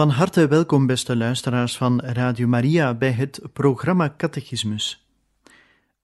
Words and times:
Van 0.00 0.10
harte 0.10 0.48
welkom, 0.48 0.86
beste 0.86 1.16
luisteraars 1.16 1.76
van 1.76 2.00
Radio 2.00 2.46
Maria, 2.46 2.94
bij 2.94 3.12
het 3.12 3.40
programma 3.52 4.14
Catechismus. 4.16 5.06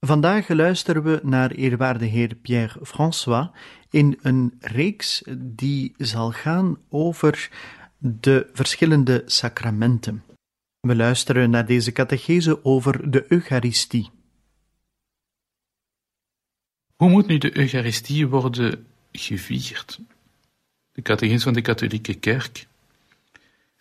Vandaag 0.00 0.48
luisteren 0.48 1.02
we 1.02 1.20
naar 1.22 1.50
eerwaarde 1.50 2.05
heer 2.05 2.34
Pierre 2.34 2.78
François 2.83 3.48
in 3.91 4.19
een 4.22 4.55
reeks 4.61 5.22
die 5.36 5.94
zal 5.97 6.30
gaan 6.30 6.78
over 6.89 7.50
de 7.98 8.50
verschillende 8.52 9.22
sacramenten. 9.27 10.24
We 10.80 10.97
luisteren 10.97 11.50
naar 11.50 11.67
deze 11.67 11.92
catechese 11.92 12.64
over 12.64 13.11
de 13.11 13.24
Eucharistie. 13.28 14.11
Hoe 16.97 17.11
moet 17.11 17.27
nu 17.27 17.39
de 17.39 17.58
Eucharistie 17.58 18.27
worden 18.27 18.86
gevierd? 19.12 20.00
De 20.92 21.02
catechese 21.02 21.44
van 21.44 21.52
de 21.52 21.62
katholieke 21.62 22.14
kerk 22.14 22.67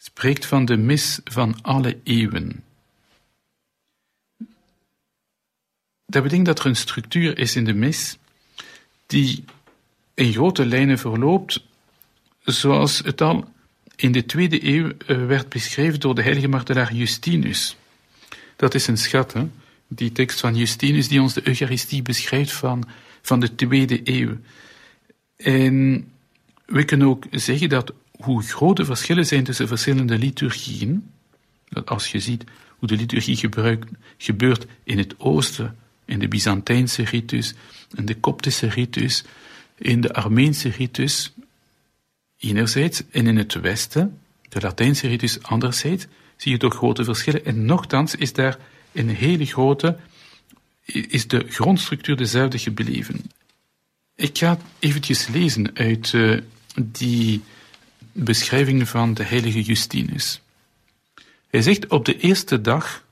spreekt 0.06 0.46
van 0.46 0.66
de 0.66 0.78
mis 0.78 1.20
van 1.24 1.62
alle 1.62 1.98
eeuwen. 2.04 2.64
Dat 6.06 6.24
betekent 6.24 6.46
dat 6.46 6.60
er 6.60 6.66
een 6.66 6.76
structuur 6.76 7.38
is 7.38 7.56
in 7.56 7.64
de 7.64 7.74
mis 7.74 8.18
die 9.06 9.44
in 10.14 10.34
grote 10.34 10.66
lijnen 10.66 10.98
verloopt, 10.98 11.64
zoals 12.44 12.98
het 13.00 13.22
al 13.22 13.54
in 13.96 14.12
de 14.12 14.26
tweede 14.26 14.66
eeuw 14.66 14.92
eh, 15.08 15.26
werd 15.26 15.50
beschreven 15.50 16.00
door 16.00 16.16
de 16.16 16.24
heilige 16.24 16.48
martelaar 16.48 16.94
Justinus. 16.94 17.76
Dat 18.56 18.74
is 18.74 18.88
een 18.88 18.98
schat, 18.98 19.34
hè? 19.34 19.48
die 19.88 20.12
tekst 20.12 20.40
van 20.40 20.56
Justinus 20.56 21.08
die 21.08 21.22
ons 21.22 21.34
de 21.34 21.48
Eucharistie 21.48 22.02
beschrijft 22.02 22.52
van, 22.52 22.88
van 23.22 23.40
de 23.40 23.56
tweede 23.56 24.02
eeuw. 24.04 24.38
En 25.36 26.08
we 26.66 26.84
kunnen 26.84 27.08
ook 27.08 27.26
zeggen 27.32 27.70
dat 27.70 27.94
hoe 28.18 28.44
grote 28.44 28.86
verschillen 28.86 29.26
zijn 29.26 29.44
tussen 29.44 29.68
verschillende 29.68 30.18
liturgieën, 30.18 31.10
als 31.86 32.12
je 32.12 32.20
ziet 32.20 32.44
hoe 32.78 32.88
de 32.88 32.96
liturgie 32.96 33.36
gebruikt, 33.36 33.92
gebeurt 34.18 34.66
in 34.84 34.98
het 34.98 35.16
oosten, 35.18 35.78
in 36.06 36.20
de 36.20 36.28
Byzantijnse 36.28 37.04
ritus, 37.04 37.54
in 37.96 38.06
de 38.06 38.16
Koptische 38.16 38.68
ritus, 38.68 39.24
in 39.78 40.02
de 40.02 40.14
Armeense 40.14 40.70
ritus, 40.70 41.34
enerzijds, 42.38 43.04
en 43.12 43.28
in 43.28 43.38
het 43.38 43.54
westen, 43.54 44.20
de 44.50 44.62
Latijnse 44.62 45.08
ritus 45.08 45.44
anderzijds, 45.44 46.06
zie 46.38 46.52
je 46.52 46.58
toch 46.58 46.76
grote 46.76 47.04
verschillen. 47.04 47.46
En 47.46 47.66
nochtans 47.66 48.16
is 48.16 48.34
daar 48.34 48.58
een 48.92 49.10
hele 49.10 49.46
grote, 49.46 49.98
is 50.86 51.28
de 51.28 51.46
grondstructuur 51.50 52.16
dezelfde 52.16 52.58
gebleven. 52.58 53.32
Ik 54.16 54.38
ga 54.38 54.58
eventjes 54.80 55.28
lezen 55.28 55.72
uit 55.74 56.12
uh, 56.12 56.42
die 56.76 57.42
beschrijving 58.16 58.90
van 58.90 59.14
de 59.14 59.24
heilige 59.24 59.62
Justinus. 59.62 60.42
Hij 61.48 61.62
zegt 61.62 61.88
op 61.88 62.06
de 62.06 62.18
eerste 62.18 62.62
dag, 62.62 63.04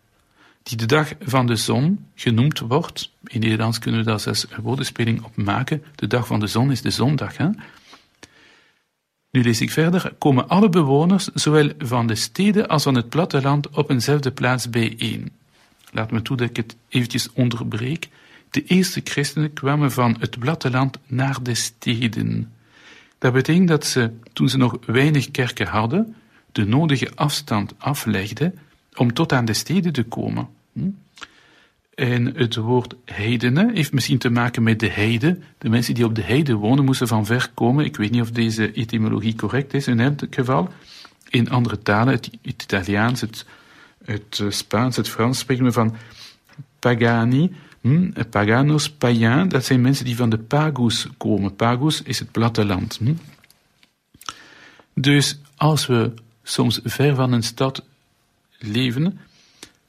die 0.63 0.77
de 0.77 0.85
dag 0.85 1.13
van 1.21 1.45
de 1.45 1.55
zon 1.55 2.05
genoemd 2.15 2.59
wordt, 2.59 3.11
in 3.23 3.39
Nederlands 3.39 3.79
kunnen 3.79 3.99
we 3.99 4.05
daar 4.05 4.25
een 4.25 4.61
woordenspeling 4.61 5.23
op 5.23 5.35
maken, 5.35 5.83
de 5.95 6.07
dag 6.07 6.27
van 6.27 6.39
de 6.39 6.47
zon 6.47 6.71
is 6.71 6.81
de 6.81 6.89
zondag. 6.91 7.37
Hè? 7.37 7.49
Nu 9.31 9.43
lees 9.43 9.61
ik 9.61 9.71
verder, 9.71 10.13
komen 10.17 10.47
alle 10.47 10.69
bewoners, 10.69 11.25
zowel 11.33 11.71
van 11.77 12.07
de 12.07 12.15
steden 12.15 12.67
als 12.67 12.83
van 12.83 12.95
het 12.95 13.09
platteland, 13.09 13.69
op 13.69 13.89
eenzelfde 13.89 14.31
plaats 14.31 14.69
bijeen. 14.69 15.31
Laat 15.91 16.11
me 16.11 16.21
toe 16.21 16.37
dat 16.37 16.49
ik 16.49 16.55
het 16.55 16.75
eventjes 16.89 17.31
onderbreek. 17.33 18.09
De 18.49 18.63
eerste 18.63 19.01
christenen 19.03 19.53
kwamen 19.53 19.91
van 19.91 20.15
het 20.19 20.39
platteland 20.39 20.97
naar 21.07 21.43
de 21.43 21.55
steden. 21.55 22.52
Dat 23.23 23.33
betekent 23.33 23.67
dat 23.67 23.85
ze, 23.85 24.11
toen 24.33 24.49
ze 24.49 24.57
nog 24.57 24.77
weinig 24.85 25.31
kerken 25.31 25.67
hadden, 25.67 26.15
de 26.51 26.65
nodige 26.65 27.11
afstand 27.15 27.73
aflegden 27.77 28.59
om 28.95 29.13
tot 29.13 29.33
aan 29.33 29.45
de 29.45 29.53
steden 29.53 29.93
te 29.93 30.03
komen. 30.03 30.47
Hm? 30.73 30.89
En 31.95 32.25
het 32.25 32.55
woord 32.55 32.95
heidenen 33.05 33.75
heeft 33.75 33.93
misschien 33.93 34.17
te 34.17 34.29
maken 34.29 34.63
met 34.63 34.79
de 34.79 34.89
heide. 34.89 35.37
De 35.57 35.69
mensen 35.69 35.93
die 35.93 36.05
op 36.05 36.15
de 36.15 36.21
heide 36.21 36.53
wonen 36.53 36.85
moesten 36.85 37.07
van 37.07 37.25
ver 37.25 37.51
komen. 37.53 37.85
Ik 37.85 37.95
weet 37.95 38.11
niet 38.11 38.21
of 38.21 38.31
deze 38.31 38.73
etymologie 38.73 39.35
correct 39.35 39.73
is 39.73 39.87
in 39.87 39.99
elk 39.99 40.19
geval. 40.29 40.69
In 41.29 41.49
andere 41.49 41.81
talen, 41.81 42.13
het, 42.13 42.29
Italiaans, 42.41 43.21
het, 43.21 43.45
het 44.05 44.43
Spaans, 44.49 44.95
het 44.95 45.09
Frans, 45.09 45.39
spreken 45.39 45.63
we 45.63 45.71
van 45.71 45.95
pagani, 46.79 47.51
Hm? 47.83 48.11
Paganos, 48.29 48.89
païens, 48.89 49.49
dat 49.49 49.65
zijn 49.65 49.81
mensen 49.81 50.05
die 50.05 50.15
van 50.15 50.29
de 50.29 50.37
pagus 50.37 51.07
komen. 51.17 51.55
Pagus 51.55 52.01
is 52.01 52.19
het 52.19 52.31
platteland. 52.31 52.99
Hm? 53.01 53.13
Dus 54.93 55.39
als 55.55 55.85
we 55.85 56.13
soms 56.43 56.79
ver 56.83 57.15
van 57.15 57.31
een 57.31 57.43
stad 57.43 57.83
leven, 58.59 59.19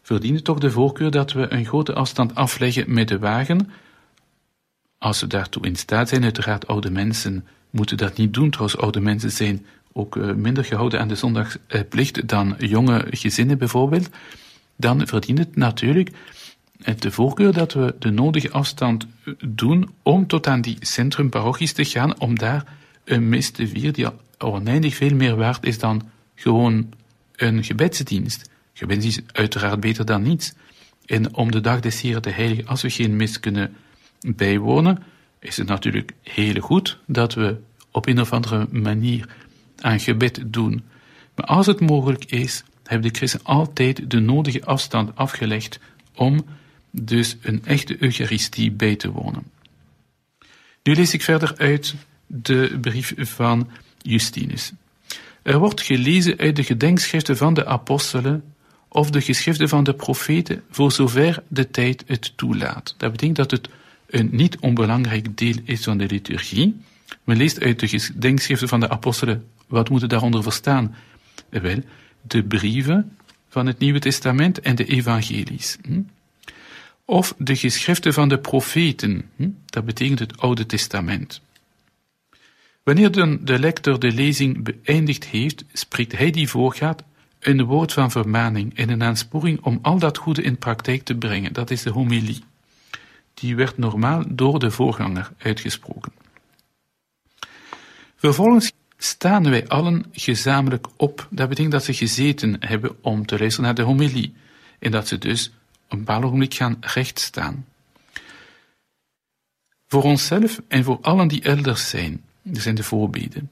verdienen 0.02 0.42
toch 0.42 0.58
de 0.58 0.70
voorkeur 0.70 1.10
dat 1.10 1.32
we 1.32 1.52
een 1.52 1.64
grote 1.64 1.92
afstand 1.92 2.34
afleggen 2.34 2.92
met 2.92 3.08
de 3.08 3.18
wagen. 3.18 3.70
Als 4.98 5.20
we 5.20 5.26
daartoe 5.26 5.66
in 5.66 5.76
staat 5.76 6.08
zijn, 6.08 6.22
uiteraard 6.22 6.66
oude 6.66 6.90
mensen 6.90 7.44
moeten 7.70 7.96
dat 7.96 8.16
niet 8.16 8.34
doen. 8.34 8.50
Trouwens, 8.50 8.80
oude 8.80 9.00
mensen 9.00 9.30
zijn 9.30 9.66
ook 9.92 10.16
eh, 10.16 10.32
minder 10.32 10.64
gehouden 10.64 11.00
aan 11.00 11.08
de 11.08 11.14
zondagsplicht 11.14 12.28
dan 12.28 12.54
jonge 12.58 13.06
gezinnen 13.10 13.58
bijvoorbeeld. 13.58 14.08
Dan 14.76 15.06
verdient 15.06 15.38
het 15.38 15.56
natuurlijk 15.56 16.10
de 16.98 17.10
voorkeur 17.10 17.52
dat 17.52 17.72
we 17.72 17.94
de 17.98 18.10
nodige 18.10 18.50
afstand 18.50 19.06
doen 19.46 19.90
om 20.02 20.26
tot 20.26 20.46
aan 20.46 20.60
die 20.60 20.76
centrumparochies 20.80 21.72
te 21.72 21.84
gaan, 21.84 22.20
om 22.20 22.38
daar 22.38 22.76
een 23.04 23.28
mis 23.28 23.50
te 23.50 23.68
vieren 23.68 23.92
die 23.92 24.06
oneindig 24.38 24.94
veel 24.94 25.14
meer 25.14 25.36
waard 25.36 25.66
is 25.66 25.78
dan 25.78 26.02
gewoon 26.34 26.92
een 27.36 27.64
gebedsdienst. 27.64 28.50
Gebedsdienst 28.72 29.18
is 29.18 29.24
uiteraard 29.32 29.80
beter 29.80 30.04
dan 30.04 30.22
niets. 30.22 30.54
En 31.06 31.34
om 31.34 31.50
de 31.50 31.60
dag 31.60 31.80
des 31.80 32.00
Heren 32.00 32.22
te 32.22 32.30
heiligen, 32.30 32.66
als 32.66 32.82
we 32.82 32.90
geen 32.90 33.16
mis 33.16 33.40
kunnen 33.40 33.76
bijwonen, 34.36 35.02
is 35.38 35.56
het 35.56 35.68
natuurlijk 35.68 36.12
heel 36.22 36.60
goed 36.60 36.98
dat 37.06 37.34
we 37.34 37.56
op 37.90 38.06
een 38.06 38.20
of 38.20 38.32
andere 38.32 38.66
manier 38.70 39.28
aan 39.80 40.00
gebed 40.00 40.42
doen. 40.46 40.82
Maar 41.34 41.46
als 41.46 41.66
het 41.66 41.80
mogelijk 41.80 42.24
is, 42.24 42.64
hebben 42.84 43.12
de 43.12 43.18
christen 43.18 43.40
altijd 43.42 44.10
de 44.10 44.20
nodige 44.20 44.64
afstand 44.64 45.16
afgelegd 45.16 45.80
om 46.14 46.44
dus 47.02 47.36
een 47.40 47.64
echte 47.64 48.02
Eucharistie 48.02 48.72
bij 48.72 48.96
te 48.96 49.10
wonen. 49.10 49.42
Nu 50.82 50.94
lees 50.94 51.14
ik 51.14 51.22
verder 51.22 51.54
uit 51.56 51.94
de 52.26 52.78
brief 52.80 53.14
van 53.16 53.70
Justinus. 53.98 54.72
Er 55.42 55.58
wordt 55.58 55.80
gelezen 55.80 56.38
uit 56.38 56.56
de 56.56 56.64
gedenkschriften 56.64 57.36
van 57.36 57.54
de 57.54 57.66
apostelen 57.66 58.44
of 58.88 59.10
de 59.10 59.20
geschriften 59.20 59.68
van 59.68 59.84
de 59.84 59.94
profeten, 59.94 60.62
voor 60.70 60.92
zover 60.92 61.42
de 61.48 61.70
tijd 61.70 62.04
het 62.06 62.32
toelaat. 62.36 62.94
Dat 62.98 63.10
betekent 63.10 63.36
dat 63.36 63.50
het 63.50 63.68
een 64.06 64.28
niet 64.32 64.58
onbelangrijk 64.58 65.36
deel 65.36 65.56
is 65.64 65.84
van 65.84 65.98
de 65.98 66.06
liturgie. 66.06 66.76
Men 67.24 67.36
leest 67.36 67.60
uit 67.60 67.80
de 67.80 67.88
gedenkschriften 67.88 68.68
van 68.68 68.80
de 68.80 68.88
apostelen, 68.88 69.44
wat 69.66 69.88
moet 69.88 70.10
daaronder 70.10 70.42
verstaan? 70.42 70.94
Wel, 71.48 71.78
de 72.22 72.42
brieven 72.42 73.16
van 73.48 73.66
het 73.66 73.78
Nieuwe 73.78 73.98
Testament 73.98 74.60
en 74.60 74.74
de 74.74 74.84
evangelies. 74.84 75.78
Of 77.04 77.34
de 77.38 77.56
geschriften 77.56 78.12
van 78.12 78.28
de 78.28 78.38
profeten, 78.38 79.30
hm? 79.36 79.48
dat 79.66 79.84
betekent 79.84 80.18
het 80.18 80.40
Oude 80.40 80.66
Testament. 80.66 81.42
Wanneer 82.82 83.12
dan 83.12 83.38
de 83.42 83.58
lector 83.58 83.98
de 83.98 84.12
lezing 84.12 84.62
beëindigd 84.62 85.24
heeft, 85.24 85.64
spreekt 85.72 86.18
hij 86.18 86.30
die 86.30 86.48
voorgaat 86.48 87.02
een 87.40 87.64
woord 87.64 87.92
van 87.92 88.10
vermaning 88.10 88.76
en 88.76 88.88
een 88.88 89.02
aansporing 89.02 89.60
om 89.62 89.78
al 89.82 89.98
dat 89.98 90.18
goede 90.18 90.42
in 90.42 90.58
praktijk 90.58 91.02
te 91.02 91.14
brengen. 91.14 91.52
Dat 91.52 91.70
is 91.70 91.82
de 91.82 91.90
homilie. 91.90 92.44
Die 93.34 93.56
werd 93.56 93.78
normaal 93.78 94.24
door 94.28 94.58
de 94.58 94.70
voorganger 94.70 95.32
uitgesproken. 95.38 96.12
Vervolgens 98.16 98.72
staan 98.96 99.50
wij 99.50 99.68
allen 99.68 100.04
gezamenlijk 100.12 100.86
op. 100.96 101.26
Dat 101.30 101.48
betekent 101.48 101.72
dat 101.72 101.84
ze 101.84 101.94
gezeten 101.94 102.56
hebben 102.58 102.96
om 103.02 103.26
te 103.26 103.38
luisteren 103.38 103.66
naar 103.66 103.74
de 103.74 103.82
homilie. 103.82 104.34
En 104.78 104.90
dat 104.90 105.08
ze 105.08 105.18
dus 105.18 105.52
een 105.94 106.04
bepaald 106.04 106.24
ogenblik 106.24 106.54
gaan 106.54 106.76
rechtstaan. 106.80 107.64
Voor 109.86 110.02
onszelf 110.02 110.60
en 110.68 110.84
voor 110.84 110.98
allen 111.00 111.28
die 111.28 111.42
elders 111.42 111.88
zijn, 111.88 112.22
er 112.54 112.60
zijn 112.60 112.74
de 112.74 112.82
voorbeden. 112.82 113.50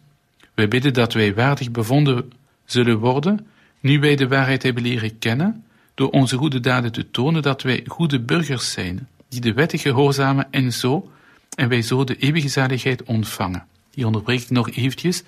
Wij 0.54 0.68
bidden 0.68 0.92
dat 0.92 1.12
wij 1.12 1.34
waardig 1.34 1.70
bevonden 1.70 2.32
zullen 2.64 2.98
worden, 2.98 3.46
nu 3.80 4.00
wij 4.00 4.16
de 4.16 4.28
waarheid 4.28 4.62
hebben 4.62 4.82
leren 4.82 5.18
kennen, 5.18 5.64
door 5.94 6.10
onze 6.10 6.36
goede 6.36 6.60
daden 6.60 6.92
te 6.92 7.10
tonen 7.10 7.42
dat 7.42 7.62
wij 7.62 7.84
goede 7.86 8.20
burgers 8.20 8.72
zijn, 8.72 9.08
die 9.28 9.40
de 9.40 9.52
wetten 9.52 9.78
gehoorzamen 9.78 10.46
en 10.50 10.72
zo, 10.72 11.10
en 11.54 11.68
wij 11.68 11.82
zo 11.82 12.04
de 12.04 12.16
eeuwige 12.16 12.48
zaligheid 12.48 13.02
ontvangen. 13.02 13.66
Hier 13.94 14.06
onderbreek 14.06 14.40
ik 14.40 14.50
nog 14.50 14.70
eventjes. 14.70 15.22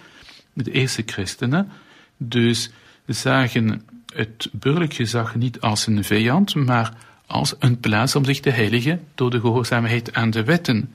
De 0.52 0.70
eerste 0.70 1.02
christenen, 1.06 1.69
dus 2.16 2.70
zagen 3.06 3.82
het 4.14 4.49
burgerlijk 4.52 4.94
gezag 4.94 5.34
niet 5.34 5.61
als 5.61 5.87
een 5.87 6.05
vijand, 6.05 6.55
maar 6.55 6.93
als 7.26 7.55
een 7.58 7.81
plaats 7.81 8.16
om 8.16 8.25
zich 8.25 8.40
te 8.40 8.50
heiligen 8.50 9.00
door 9.14 9.31
de 9.31 9.40
gehoorzaamheid 9.40 10.14
aan 10.14 10.31
de 10.31 10.44
wetten. 10.44 10.94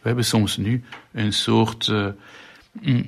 We 0.00 0.06
hebben 0.06 0.24
soms 0.24 0.56
nu 0.56 0.82
een 1.12 1.32
soort 1.32 1.86
uh, 1.86 2.06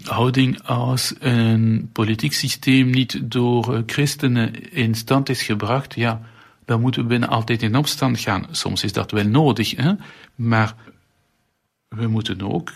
houding 0.03 0.63
als 0.63 1.15
een 1.19 1.89
politiek 1.93 2.33
systeem 2.33 2.91
niet 2.91 3.21
door 3.23 3.75
uh, 3.75 3.83
christenen 3.87 4.73
in 4.73 4.95
stand 4.95 5.29
is 5.29 5.43
gebracht. 5.43 5.95
Ja, 5.95 6.21
dan 6.65 6.81
moeten 6.81 7.03
we 7.03 7.09
binnen 7.09 7.29
altijd 7.29 7.63
in 7.63 7.77
opstand 7.77 8.21
gaan. 8.21 8.47
Soms 8.51 8.85
is 8.85 8.93
dat 8.93 9.11
wel 9.11 9.27
nodig, 9.27 9.77
hè? 9.77 9.93
maar 10.35 10.75
we 11.89 12.07
moeten 12.07 12.53
ook 12.53 12.73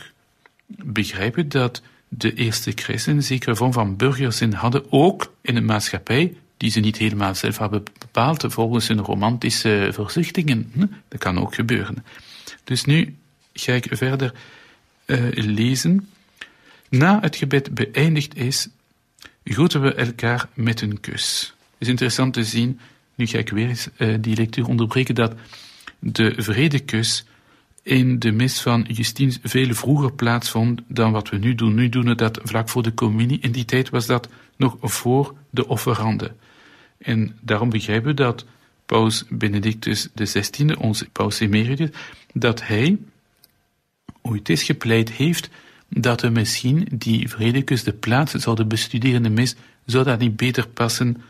begrijpen 0.67 1.49
dat 1.49 1.83
de 2.09 2.35
eerste 2.35 2.73
christenen 2.75 3.23
zekere 3.23 3.57
vorm 3.57 3.73
van 3.73 3.97
burgerzin 3.97 4.53
hadden, 4.53 4.93
ook 4.93 5.33
in 5.41 5.57
een 5.57 5.65
maatschappij 5.65 6.37
die 6.57 6.71
ze 6.71 6.81
niet 6.81 6.97
helemaal 6.97 7.35
zelf 7.35 7.59
hebben 7.59 7.83
bepaald 7.99 8.45
volgens 8.49 8.89
hun 8.89 9.01
romantische 9.01 9.91
verzichtingen. 9.93 10.71
Hm? 10.73 10.87
Dat 11.09 11.21
kan 11.21 11.41
ook 11.41 11.55
gebeuren. 11.55 12.05
Dus 12.65 12.85
nu 12.85 13.17
ga 13.53 13.73
ik 13.73 13.87
verder 13.91 14.35
uh, 15.07 15.31
lezen. 15.33 16.09
Na 16.89 17.21
het 17.21 17.37
gebed 17.37 17.75
beëindigd 17.75 18.37
is, 18.37 18.69
groeten 19.45 19.81
we 19.81 19.95
elkaar 19.95 20.49
met 20.55 20.81
een 20.81 21.01
kus. 21.01 21.55
Het 21.59 21.83
is 21.83 21.89
interessant 21.89 22.33
te 22.33 22.45
zien, 22.45 22.81
nu 23.15 23.27
ga 23.27 23.39
ik 23.39 23.49
weer 23.49 23.69
eens 23.69 23.89
uh, 23.97 24.17
die 24.21 24.37
lectuur 24.37 24.67
onderbreken, 24.67 25.15
dat 25.15 25.35
de 25.99 26.35
vredekus 26.37 27.25
in 27.85 28.19
de 28.19 28.33
mis 28.33 28.61
van 28.61 28.87
Justinus 28.89 29.39
veel 29.43 29.75
vroeger 29.75 30.13
plaatsvond 30.13 30.81
dan 30.87 31.13
wat 31.13 31.29
we 31.29 31.37
nu 31.37 31.55
doen. 31.55 31.75
Nu 31.75 31.89
doen 31.89 32.05
we 32.05 32.15
dat 32.15 32.41
vlak 32.43 32.69
voor 32.69 32.83
de 32.83 32.95
communie. 32.95 33.39
In 33.41 33.53
die 33.53 33.65
tijd 33.65 33.91
was 33.91 34.07
dat 34.07 34.29
nog 34.57 34.77
voor 34.81 35.35
de 35.51 35.69
offerande. 35.69 36.33
En 36.99 37.37
daarom 37.41 37.71
begrijpen 37.71 38.09
we 38.09 38.15
dat 38.15 38.45
Paus 38.87 39.25
Benedictus 39.29 40.09
XVI, 40.15 40.75
onze 40.79 41.09
Paus 41.13 41.41
Emeritus, 41.41 41.89
dat 42.33 42.67
hij 42.67 42.99
ooit 44.23 44.49
is 44.49 44.63
gepleit 44.63 45.13
heeft 45.13 45.51
dat 45.89 46.21
we 46.21 46.29
misschien 46.29 46.89
die 46.93 47.29
vredekus 47.29 47.83
de 47.83 47.93
plaats 47.93 48.33
zouden 48.33 48.69
bestuderen 48.69 49.23
de 49.23 49.31
mis, 49.31 49.55
zou 49.85 50.05
dat 50.05 50.19
niet 50.19 50.37
beter 50.37 50.69
passen, 50.69 51.23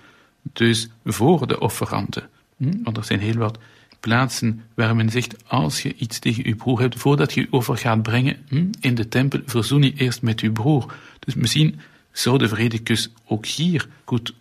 dus 0.42 0.88
voor 1.04 1.46
de 1.46 1.60
offerande. 1.60 2.28
Hm? 2.56 2.82
Want 2.82 2.96
er 2.96 3.04
zijn 3.04 3.20
heel 3.20 3.36
wat 3.36 3.58
plaatsen 4.04 4.64
waar 4.74 4.96
men 4.96 5.10
zegt, 5.10 5.48
als 5.48 5.82
je 5.82 5.94
iets 5.94 6.18
tegen 6.18 6.44
je 6.44 6.54
broer 6.54 6.80
hebt, 6.80 6.98
voordat 6.98 7.32
je 7.32 7.46
over 7.50 7.76
gaat 7.76 8.02
brengen 8.02 8.36
hm, 8.48 8.66
in 8.80 8.94
de 8.94 9.08
tempel, 9.08 9.40
verzoen 9.46 9.82
je 9.82 9.94
eerst 9.94 10.22
met 10.22 10.40
je 10.40 10.50
broer. 10.50 10.94
Dus 11.18 11.34
misschien 11.34 11.80
zou 12.12 12.38
de 12.38 12.48
vredekus 12.48 13.10
ook 13.26 13.46
hier 13.46 13.88
goed 14.04 14.34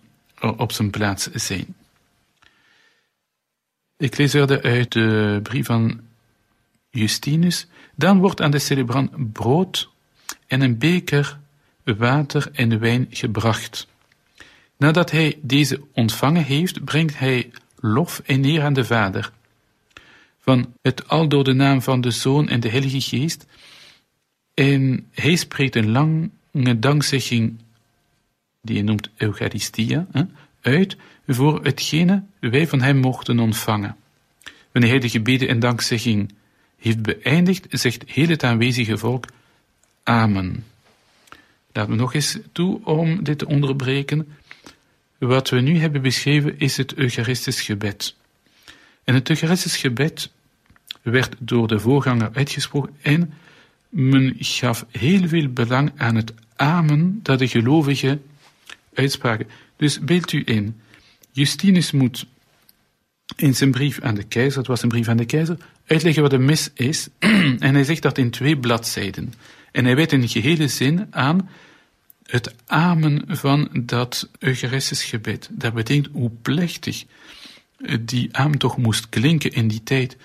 op 0.58 0.72
zijn 0.72 0.90
plaats 0.90 1.32
zijn. 1.32 1.66
Ik 3.98 4.18
lees 4.18 4.32
verder 4.32 4.62
uit 4.62 4.92
de 4.92 5.40
brief 5.44 5.66
van 5.66 6.00
Justinus. 6.90 7.68
Dan 7.96 8.20
wordt 8.20 8.42
aan 8.42 8.52
de 8.52 8.60
celebrant 8.60 9.34
brood 9.34 9.90
en 10.48 10.62
een 10.62 10.78
beker 10.78 11.40
water 11.84 12.50
en 12.54 12.80
wijn 12.80 13.08
gebracht. 13.10 13.88
Nadat 14.78 15.12
hij 15.12 15.40
deze 15.42 15.82
ontvangen 15.94 16.44
heeft, 16.44 16.84
brengt 16.84 17.20
hij 17.20 17.52
lof 17.80 18.22
en 18.26 18.46
eer 18.46 18.64
aan 18.64 18.74
de 18.74 18.86
Vader 18.86 19.32
van 20.44 20.74
het 20.82 21.08
al 21.08 21.28
door 21.28 21.44
de 21.44 21.54
naam 21.54 21.82
van 21.82 22.02
de 22.02 22.12
Zoon 22.12 22.50
en 22.50 22.60
de 22.60 22.70
Heilige 22.70 23.02
Geest. 23.02 23.46
En 24.54 25.08
hij 25.12 25.36
spreekt 25.36 25.76
een 25.76 25.92
lange 25.92 26.80
dankzegging, 26.80 27.60
die 28.62 28.76
hij 28.76 28.86
noemt 28.86 29.10
Eucharistia, 29.16 30.08
uit 30.62 30.98
voor 31.28 31.64
hetgene 31.64 32.24
wij 32.40 32.68
van 32.68 32.82
hem 32.82 32.98
mochten 32.98 33.40
ontvangen. 33.40 33.96
Wanneer 34.72 34.92
hij 34.92 35.00
de 35.00 35.10
gebeden 35.10 35.48
en 35.48 35.60
dankzegging 35.60 36.34
heeft 36.78 37.02
beëindigd, 37.02 37.68
zegt 37.70 38.04
heel 38.08 38.28
het 38.28 38.44
aanwezige 38.44 38.98
volk 38.98 39.26
Amen. 40.04 40.66
Laat 41.72 41.88
me 41.88 41.96
nog 41.96 42.14
eens 42.14 42.38
toe 42.52 42.86
om 42.86 43.24
dit 43.24 43.38
te 43.38 43.48
onderbreken. 43.48 44.36
Wat 45.18 45.50
we 45.50 45.60
nu 45.60 45.80
hebben 45.80 46.02
beschreven 46.02 46.60
is 46.60 46.78
het 46.78 46.94
Eucharistisch 46.94 47.62
gebed. 47.62 48.16
En 49.04 49.14
het 49.14 49.30
Eucharistisch 49.30 49.78
gebed 49.78 50.32
werd 51.02 51.36
door 51.40 51.68
de 51.68 51.80
voorganger 51.80 52.30
uitgesproken 52.34 52.96
en 53.02 53.34
men 53.90 54.36
gaf 54.40 54.86
heel 54.92 55.28
veel 55.28 55.50
belang 55.50 55.92
aan 55.98 56.16
het 56.16 56.34
amen 56.56 57.20
dat 57.24 57.40
de 57.40 57.48
gelovigen 57.48 58.22
uitspraken. 58.94 59.48
Dus 59.76 60.00
beeld 60.00 60.32
u 60.32 60.42
in, 60.46 60.80
Justinus 61.32 61.92
moet 61.92 62.26
in 63.36 63.56
zijn 63.56 63.72
brief 63.72 64.02
aan 64.02 64.16
de 64.16 64.24
keizer, 64.24 64.58
het 64.58 64.68
was 64.68 64.82
een 64.82 64.90
brief 64.90 65.08
aan 65.08 65.18
de 65.18 65.26
keizer, 65.26 65.58
uitleggen 65.86 66.22
wat 66.22 66.34
een 66.34 66.46
mis 66.46 66.70
is. 66.74 67.08
en 67.60 67.74
hij 67.74 67.84
zegt 67.84 68.02
dat 68.02 68.18
in 68.18 68.30
twee 68.30 68.58
bladzijden. 68.58 69.34
En 69.72 69.86
hij 69.86 69.96
wijdt 69.96 70.12
in 70.12 70.28
gehele 70.28 70.68
zin 70.68 71.08
aan 71.10 71.50
het 72.26 72.56
amen 72.66 73.24
van 73.28 73.70
dat 73.74 74.30
Eucharistisch 74.40 75.04
gebed. 75.04 75.50
Dat 75.52 75.74
betekent 75.74 76.10
hoe 76.12 76.32
plechtig 76.42 77.06
die 78.00 78.30
amen 78.32 78.58
toch 78.58 78.78
moest 78.78 79.10
klinken 79.10 79.52
in 79.52 79.68
die 79.68 79.84
tijd. 79.84 80.18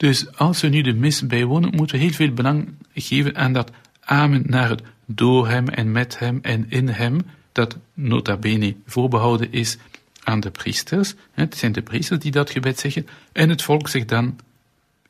Dus 0.00 0.36
als 0.36 0.60
we 0.60 0.68
nu 0.68 0.82
de 0.82 0.92
mis 0.92 1.26
bijwonen, 1.26 1.74
moeten 1.74 1.96
we 1.96 2.02
heel 2.02 2.12
veel 2.12 2.32
belang 2.32 2.68
geven 2.94 3.36
aan 3.36 3.52
dat 3.52 3.70
amen 4.00 4.42
naar 4.46 4.68
het 4.68 4.82
door 5.06 5.48
hem 5.48 5.68
en 5.68 5.92
met 5.92 6.18
hem 6.18 6.38
en 6.42 6.66
in 6.68 6.88
hem, 6.88 7.20
dat 7.52 7.76
nota 7.94 8.36
bene 8.36 8.76
voorbehouden 8.86 9.52
is 9.52 9.78
aan 10.24 10.40
de 10.40 10.50
priesters. 10.50 11.14
Het 11.30 11.56
zijn 11.56 11.72
de 11.72 11.82
priesters 11.82 12.20
die 12.20 12.30
dat 12.30 12.50
gebed 12.50 12.78
zeggen. 12.78 13.06
En 13.32 13.48
het 13.48 13.62
volk 13.62 13.88
zegt 13.88 14.08
dan 14.08 14.38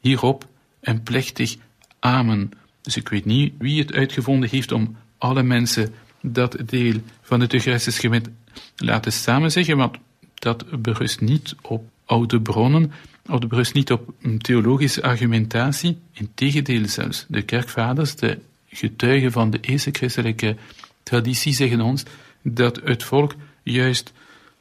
hierop 0.00 0.47
een 0.80 1.02
plechtig 1.02 1.56
amen. 1.99 2.50
Dus 2.80 2.97
ik 2.97 3.09
weet 3.09 3.25
niet 3.25 3.54
wie 3.59 3.80
het 3.80 3.92
uitgevonden 3.92 4.49
heeft 4.49 4.73
om 4.73 4.97
alle 5.18 5.42
mensen 5.42 5.94
dat 6.20 6.56
deel 6.66 6.94
van 7.23 7.40
het 7.40 7.52
Eucharistisch 7.52 7.99
gebed 7.99 8.28
laten 8.76 9.12
zeggen, 9.50 9.76
want 9.76 9.97
dat 10.35 10.82
berust 10.82 11.20
niet 11.20 11.54
op 11.62 11.88
oude 12.04 12.40
bronnen, 12.40 12.92
of 13.28 13.38
berust 13.38 13.74
niet 13.74 13.92
op 13.92 14.14
een 14.22 14.38
theologische 14.38 15.02
argumentatie. 15.02 15.98
Integendeel 16.12 16.88
zelfs, 16.88 17.24
de 17.28 17.42
kerkvaders, 17.42 18.14
de 18.14 18.38
getuigen 18.68 19.32
van 19.32 19.50
de 19.50 19.58
eerste 19.60 19.90
christelijke 19.92 20.56
traditie 21.02 21.54
zeggen 21.54 21.80
ons 21.80 22.02
dat 22.42 22.80
het 22.84 23.02
volk 23.02 23.34
juist 23.62 24.12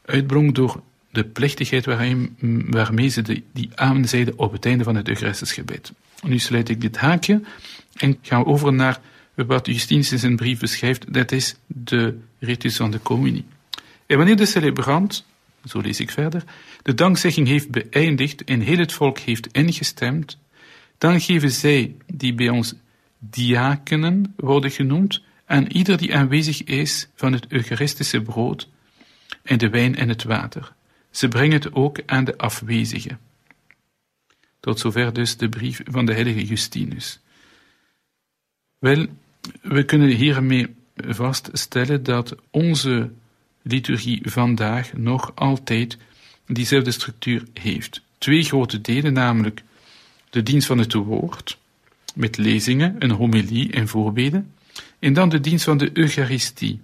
uitbrong 0.05 0.53
door 0.53 0.81
de 1.11 1.23
plechtigheid 1.23 1.85
waarmee 2.69 3.07
ze 3.07 3.21
de, 3.21 3.43
die 3.53 3.69
amen 3.75 4.07
zeiden 4.07 4.37
op 4.37 4.51
het 4.51 4.65
einde 4.65 4.83
van 4.83 4.95
het 4.95 5.07
Eucharistisch. 5.07 5.59
Nu 6.21 6.39
sluit 6.39 6.69
ik 6.69 6.81
dit 6.81 6.97
haakje 6.97 7.41
en 7.93 8.17
we 8.21 8.45
over 8.45 8.73
naar 8.73 8.99
wat 9.35 9.65
Justinus 9.65 10.11
in 10.11 10.19
zijn 10.19 10.35
brief 10.35 10.59
beschrijft, 10.59 11.13
dat 11.13 11.31
is 11.31 11.55
de 11.67 12.17
ritus 12.39 12.75
van 12.75 12.91
de 12.91 13.01
communie. 13.01 13.45
En 14.05 14.17
wanneer 14.17 14.35
de 14.35 14.45
celebrant, 14.45 15.25
zo 15.69 15.79
lees 15.79 15.99
ik 15.99 16.11
verder, 16.11 16.43
de 16.81 16.93
dankzegging 16.93 17.47
heeft 17.47 17.69
beëindigd 17.69 18.43
en 18.43 18.59
heel 18.59 18.77
het 18.77 18.93
volk 18.93 19.19
heeft 19.19 19.47
ingestemd, 19.51 20.37
dan 20.97 21.21
geven 21.21 21.51
zij, 21.51 21.95
die 22.13 22.33
bij 22.33 22.49
ons 22.49 22.73
diakenen 23.19 24.33
worden 24.37 24.71
genoemd, 24.71 25.21
aan 25.45 25.67
ieder 25.67 25.97
die 25.97 26.15
aanwezig 26.15 26.63
is 26.63 27.07
van 27.15 27.33
het 27.33 27.45
Eucharistische 27.47 28.21
brood 28.21 28.69
en 29.43 29.57
de 29.57 29.69
wijn 29.69 29.95
en 29.95 30.09
het 30.09 30.23
water. 30.23 30.73
Ze 31.11 31.27
brengen 31.27 31.53
het 31.53 31.73
ook 31.73 31.99
aan 32.05 32.23
de 32.23 32.37
afwezigen. 32.37 33.19
Tot 34.59 34.79
zover 34.79 35.13
dus 35.13 35.37
de 35.37 35.49
brief 35.49 35.81
van 35.85 36.05
de 36.05 36.13
heilige 36.13 36.45
Justinus. 36.45 37.19
Wel, 38.79 39.05
we 39.61 39.83
kunnen 39.85 40.09
hiermee 40.09 40.75
vaststellen 40.95 42.03
dat 42.03 42.35
onze 42.51 43.11
liturgie 43.69 44.21
vandaag 44.23 44.93
nog 44.93 45.31
altijd 45.35 45.97
diezelfde 46.45 46.91
structuur 46.91 47.43
heeft. 47.53 48.01
Twee 48.17 48.43
grote 48.43 48.81
delen, 48.81 49.13
namelijk 49.13 49.63
de 50.29 50.43
dienst 50.43 50.67
van 50.67 50.77
het 50.77 50.93
woord, 50.93 51.57
met 52.15 52.37
lezingen, 52.37 52.95
een 52.99 53.11
homilie 53.11 53.71
en 53.71 53.87
voorbeden, 53.87 54.53
en 54.99 55.13
dan 55.13 55.29
de 55.29 55.39
dienst 55.39 55.65
van 55.65 55.77
de 55.77 55.89
Eucharistie, 55.93 56.79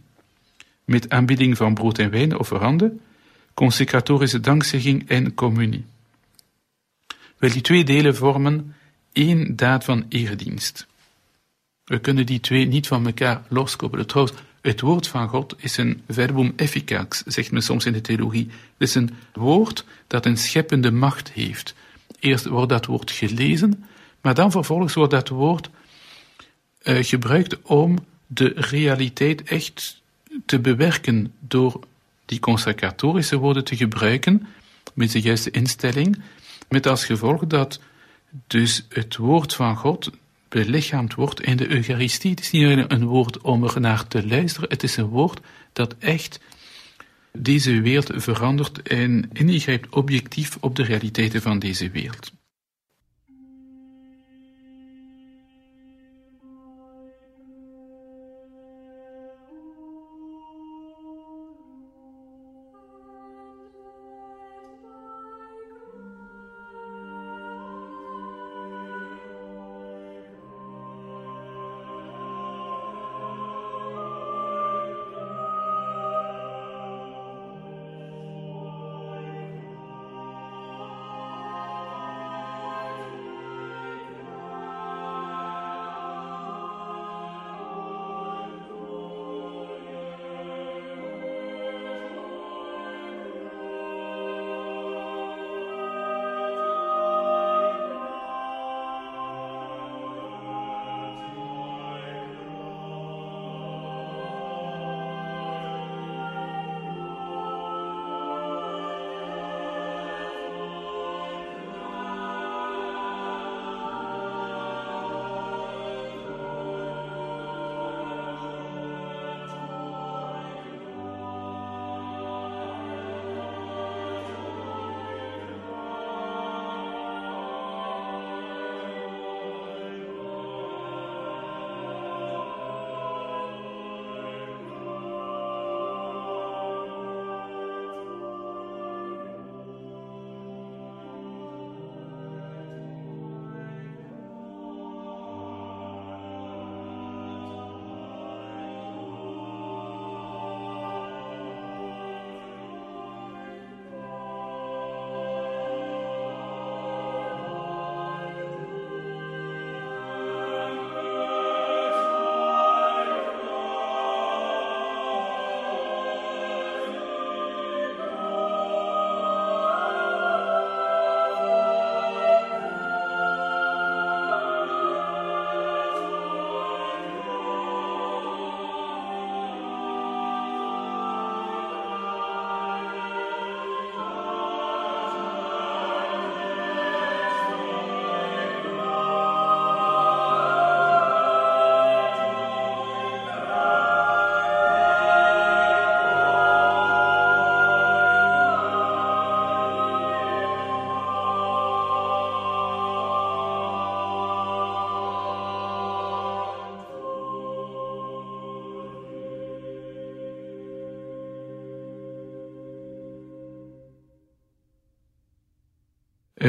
met 0.85 1.09
aanbidding 1.09 1.57
van 1.57 1.73
brood 1.73 1.97
en 1.97 2.09
wijn 2.09 2.33
of 2.33 2.39
offeranden, 2.39 3.01
consecratorische 3.53 4.39
dankzegging 4.39 5.09
en 5.09 5.33
communie. 5.33 5.85
Wel, 7.37 7.51
die 7.51 7.61
twee 7.61 7.83
delen 7.83 8.15
vormen 8.15 8.75
één 9.11 9.55
daad 9.55 9.83
van 9.83 10.05
eredienst. 10.09 10.87
We 11.83 11.99
kunnen 11.99 12.25
die 12.25 12.39
twee 12.39 12.65
niet 12.65 12.87
van 12.87 13.05
elkaar 13.05 13.43
loskoppelen. 13.47 14.07
Trouwens, 14.07 14.37
het 14.65 14.81
woord 14.81 15.07
van 15.07 15.27
God 15.27 15.55
is 15.57 15.77
een 15.77 16.01
verbum 16.09 16.53
efficax, 16.55 17.23
zegt 17.25 17.51
men 17.51 17.61
soms 17.61 17.85
in 17.85 17.93
de 17.93 18.01
theologie. 18.01 18.47
Het 18.77 18.87
is 18.87 18.95
een 18.95 19.09
woord 19.33 19.85
dat 20.07 20.25
een 20.25 20.37
scheppende 20.37 20.91
macht 20.91 21.31
heeft. 21.31 21.75
Eerst 22.19 22.45
wordt 22.45 22.69
dat 22.69 22.85
woord 22.85 23.11
gelezen, 23.11 23.85
maar 24.21 24.33
dan 24.33 24.51
vervolgens 24.51 24.93
wordt 24.93 25.11
dat 25.11 25.29
woord 25.29 25.69
uh, 26.83 27.03
gebruikt 27.03 27.61
om 27.61 27.97
de 28.27 28.53
realiteit 28.55 29.43
echt 29.43 30.01
te 30.45 30.59
bewerken 30.59 31.33
door 31.39 31.79
die 32.25 32.39
consacratorische 32.39 33.37
woorden 33.37 33.63
te 33.63 33.75
gebruiken 33.75 34.47
met 34.93 35.11
de 35.11 35.21
juiste 35.21 35.51
instelling, 35.51 36.21
met 36.69 36.87
als 36.87 37.05
gevolg 37.05 37.45
dat 37.45 37.79
dus 38.47 38.85
het 38.89 39.15
woord 39.15 39.53
van 39.53 39.75
God 39.75 40.11
belichaamd 40.49 41.13
wordt 41.13 41.41
in 41.41 41.57
de 41.57 41.67
Eucharistie. 41.67 42.29
Het 42.29 42.39
is 42.39 42.51
niet 42.51 42.63
alleen 42.63 42.91
een 42.93 43.05
woord 43.05 43.41
om 43.41 43.63
er 43.63 43.79
naar 43.79 44.07
te 44.07 44.27
luisteren, 44.27 44.69
het 44.69 44.83
is 44.83 44.97
een 44.97 45.07
woord 45.07 45.39
dat 45.73 45.95
echt 45.99 46.39
deze 47.31 47.81
wereld 47.81 48.11
verandert 48.15 48.81
en 48.81 49.29
ingrijpt 49.33 49.95
objectief 49.95 50.57
op 50.59 50.75
de 50.75 50.83
realiteiten 50.83 51.41
van 51.41 51.59
deze 51.59 51.89
wereld. 51.89 52.31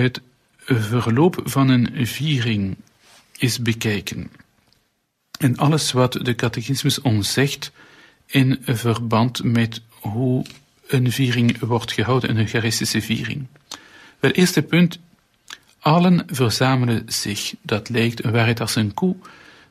Het 0.00 0.20
verloop 0.64 1.40
van 1.44 1.68
een 1.68 2.06
viering 2.06 2.76
is 3.38 3.62
bekijken. 3.62 4.30
En 5.38 5.56
alles 5.56 5.92
wat 5.92 6.12
de 6.12 6.34
catechismus 6.34 7.00
ons 7.00 7.32
zegt 7.32 7.72
in 8.26 8.58
verband 8.64 9.44
met 9.44 9.80
hoe 10.00 10.44
een 10.86 11.12
viering 11.12 11.58
wordt 11.58 11.92
gehouden, 11.92 12.30
een 12.30 12.38
eucharistische 12.38 13.02
viering. 13.02 13.46
Wel, 14.18 14.30
eerste 14.30 14.62
punt, 14.62 14.98
allen 15.78 16.22
verzamelen 16.26 17.02
zich. 17.06 17.54
Dat 17.62 17.88
lijkt 17.88 18.24
een 18.24 18.32
waarheid 18.32 18.60
als 18.60 18.74
een 18.74 18.94
koe, 18.94 19.16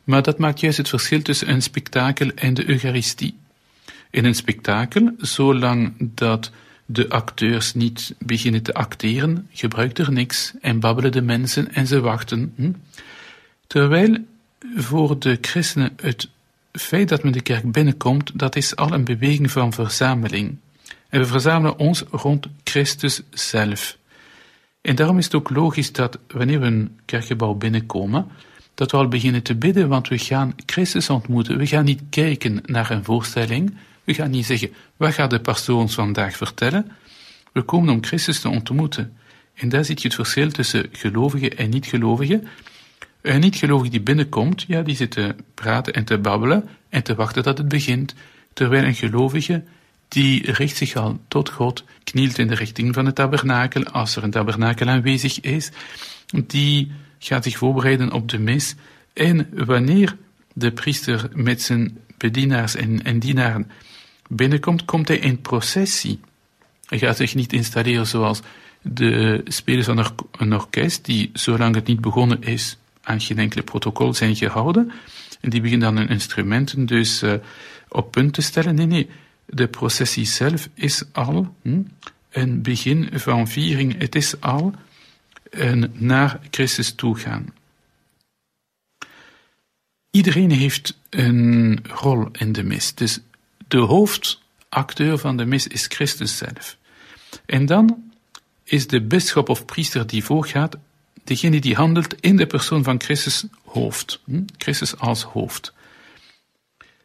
maar 0.03 0.21
dat 0.21 0.37
maakt 0.37 0.59
juist 0.59 0.77
het 0.77 0.89
verschil 0.89 1.21
tussen 1.21 1.49
een 1.49 1.61
spektakel 1.61 2.29
en 2.35 2.53
de 2.53 2.69
Eucharistie. 2.69 3.37
In 4.09 4.25
een 4.25 4.35
spektakel, 4.35 5.11
zolang 5.17 5.93
dat 5.99 6.51
de 6.85 7.09
acteurs 7.09 7.73
niet 7.73 8.15
beginnen 8.19 8.61
te 8.61 8.73
acteren, 8.73 9.47
gebruikt 9.51 9.99
er 9.99 10.11
niks 10.11 10.53
en 10.61 10.79
babbelen 10.79 11.11
de 11.11 11.21
mensen 11.21 11.73
en 11.73 11.87
ze 11.87 11.99
wachten. 11.99 12.53
Hm? 12.55 12.71
Terwijl 13.67 14.17
voor 14.75 15.19
de 15.19 15.37
christenen 15.41 15.93
het 16.01 16.29
feit 16.71 17.09
dat 17.09 17.23
men 17.23 17.31
de 17.31 17.41
kerk 17.41 17.71
binnenkomt, 17.71 18.39
dat 18.39 18.55
is 18.55 18.75
al 18.75 18.91
een 18.91 19.03
beweging 19.03 19.51
van 19.51 19.73
verzameling. 19.73 20.57
En 21.09 21.19
we 21.19 21.25
verzamelen 21.25 21.77
ons 21.77 22.03
rond 22.11 22.47
Christus 22.63 23.21
zelf. 23.29 23.97
En 24.81 24.95
daarom 24.95 25.17
is 25.17 25.25
het 25.25 25.35
ook 25.35 25.49
logisch 25.49 25.91
dat 25.91 26.19
wanneer 26.27 26.59
we 26.59 26.65
een 26.65 26.99
kerkgebouw 27.05 27.53
binnenkomen, 27.53 28.27
dat 28.73 28.91
we 28.91 28.97
al 28.97 29.07
beginnen 29.07 29.43
te 29.43 29.55
bidden, 29.55 29.87
want 29.87 30.07
we 30.07 30.17
gaan 30.17 30.55
Christus 30.65 31.09
ontmoeten. 31.09 31.57
We 31.57 31.67
gaan 31.67 31.85
niet 31.85 32.01
kijken 32.09 32.61
naar 32.65 32.91
een 32.91 33.03
voorstelling, 33.03 33.77
we 34.05 34.13
gaan 34.13 34.29
niet 34.29 34.45
zeggen, 34.45 34.73
wat 34.97 35.13
gaat 35.13 35.29
de 35.29 35.39
pastoor 35.39 35.79
ons 35.79 35.93
vandaag 35.93 36.37
vertellen? 36.37 36.91
We 37.51 37.61
komen 37.61 37.93
om 37.93 38.03
Christus 38.03 38.39
te 38.39 38.49
ontmoeten. 38.49 39.17
En 39.53 39.69
daar 39.69 39.85
zit 39.85 40.01
je 40.01 40.07
het 40.07 40.15
verschil 40.15 40.51
tussen 40.51 40.85
gelovigen 40.91 41.57
en 41.57 41.69
niet-gelovigen. 41.69 42.47
Een 43.21 43.39
niet-gelovige 43.39 43.91
die 43.91 44.01
binnenkomt, 44.01 44.65
ja, 44.67 44.81
die 44.81 44.95
zit 44.95 45.11
te 45.11 45.35
praten 45.53 45.93
en 45.93 46.05
te 46.05 46.17
babbelen 46.17 46.69
en 46.89 47.03
te 47.03 47.15
wachten 47.15 47.43
dat 47.43 47.57
het 47.57 47.67
begint. 47.67 48.15
Terwijl 48.53 48.83
een 48.83 48.95
gelovige, 48.95 49.63
die 50.07 50.51
richt 50.51 50.77
zich 50.77 50.95
al 50.95 51.19
tot 51.27 51.49
God, 51.49 51.83
knielt 52.03 52.37
in 52.37 52.47
de 52.47 52.55
richting 52.55 52.93
van 52.93 53.05
het 53.05 53.15
tabernakel, 53.15 53.83
als 53.83 54.15
er 54.15 54.23
een 54.23 54.31
tabernakel 54.31 54.87
aanwezig 54.87 55.39
is, 55.39 55.71
die 56.45 56.91
gaat 57.19 57.43
zich 57.43 57.57
voorbereiden 57.57 58.11
op 58.11 58.29
de 58.29 58.39
mis. 58.39 58.75
En 59.13 59.49
wanneer 59.53 60.17
de 60.53 60.71
priester 60.71 61.29
met 61.33 61.61
zijn 61.61 61.97
bedienaars 62.17 62.75
en, 62.75 63.03
en 63.03 63.19
dienaren 63.19 63.71
binnenkomt, 64.29 64.85
komt 64.85 65.07
hij 65.07 65.17
in 65.17 65.41
processie. 65.41 66.19
Hij 66.85 66.97
gaat 66.99 67.17
zich 67.17 67.35
niet 67.35 67.53
installeren 67.53 68.07
zoals 68.07 68.41
de 68.81 69.41
spelers 69.45 69.85
van 69.85 70.05
een 70.37 70.53
orkest, 70.53 71.05
die 71.05 71.29
zolang 71.33 71.75
het 71.75 71.87
niet 71.87 72.01
begonnen 72.01 72.41
is, 72.41 72.77
aan 73.01 73.21
geen 73.21 73.39
enkele 73.39 73.63
protocol 73.63 74.13
zijn 74.13 74.35
gehouden. 74.35 74.91
En 75.41 75.49
die 75.49 75.61
beginnen 75.61 75.93
dan 75.93 75.97
hun 75.97 76.09
instrumenten 76.09 76.85
dus 76.85 77.23
uh, 77.23 77.33
op 77.89 78.11
punt 78.11 78.33
te 78.33 78.41
stellen. 78.41 78.75
Nee, 78.75 78.85
nee, 78.85 79.09
de 79.45 79.67
processie 79.67 80.25
zelf 80.25 80.69
is 80.73 81.03
al 81.11 81.55
hm, 81.61 81.81
een 82.29 82.61
begin 82.61 83.09
van 83.13 83.47
viering. 83.47 83.99
Het 83.99 84.15
is 84.15 84.41
al 84.41 84.73
een 85.49 85.91
naar 85.93 86.39
Christus 86.51 86.91
toe 86.93 87.17
gaan. 87.17 87.53
Iedereen 90.11 90.51
heeft 90.51 90.99
een 91.09 91.79
rol 91.87 92.27
in 92.31 92.51
de 92.51 92.63
mis. 92.63 92.93
Dus 92.93 93.19
de 93.67 93.77
hoofdacteur 93.77 95.17
van 95.17 95.37
de 95.37 95.45
mis 95.45 95.67
is 95.67 95.85
Christus 95.85 96.37
zelf. 96.37 96.77
En 97.45 97.65
dan 97.65 98.11
is 98.63 98.87
de 98.87 99.01
bisschop 99.01 99.49
of 99.49 99.65
priester 99.65 100.07
die 100.07 100.23
voorgaat, 100.23 100.77
degene 101.23 101.59
die 101.59 101.75
handelt 101.75 102.15
in 102.19 102.35
de 102.35 102.47
persoon 102.47 102.83
van 102.83 103.01
Christus 103.01 103.45
hoofd. 103.63 104.21
Hm? 104.25 104.43
Christus 104.57 104.97
als 104.97 105.23
hoofd. 105.23 105.73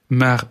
Maar 0.06 0.48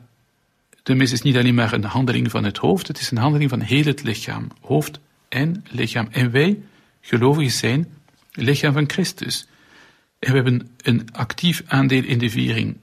de 0.83 0.95
mis 0.95 1.11
is 1.11 1.21
niet 1.21 1.37
alleen 1.37 1.55
maar 1.55 1.73
een 1.73 1.83
handeling 1.83 2.31
van 2.31 2.43
het 2.43 2.57
hoofd, 2.57 2.87
het 2.87 2.99
is 2.99 3.11
een 3.11 3.17
handeling 3.17 3.49
van 3.49 3.59
heel 3.59 3.83
het 3.83 4.03
lichaam. 4.03 4.47
Hoofd 4.61 4.99
en 5.29 5.65
lichaam. 5.69 6.07
En 6.11 6.31
wij, 6.31 6.59
gelovigen, 7.01 7.51
zijn 7.51 7.87
lichaam 8.31 8.73
van 8.73 8.89
Christus. 8.89 9.47
En 10.19 10.29
we 10.29 10.35
hebben 10.35 10.69
een 10.81 11.07
actief 11.11 11.63
aandeel 11.65 12.03
in 12.03 12.17
de 12.17 12.29
viering. 12.29 12.77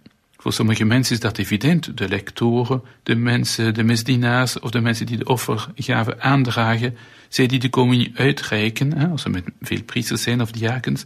Voor 0.46 0.54
sommige 0.54 0.84
mensen 0.84 1.14
is 1.14 1.20
dat 1.20 1.38
evident. 1.38 1.96
De 1.96 2.08
lectoren, 2.08 2.82
de 3.02 3.14
mensen, 3.14 3.74
de 3.74 3.82
misdienaars 3.82 4.58
of 4.58 4.70
de 4.70 4.80
mensen 4.80 5.06
die 5.06 5.16
de 5.16 5.24
offergave 5.24 6.20
aandragen, 6.20 6.96
zij 7.28 7.46
die 7.46 7.58
de 7.58 7.70
communie 7.70 8.12
uitreiken, 8.14 8.98
hè, 8.98 9.08
als 9.08 9.24
er 9.24 9.30
met 9.30 9.44
veel 9.60 9.82
priesters 9.82 10.22
zijn 10.22 10.40
of 10.40 10.50
diakens. 10.50 11.04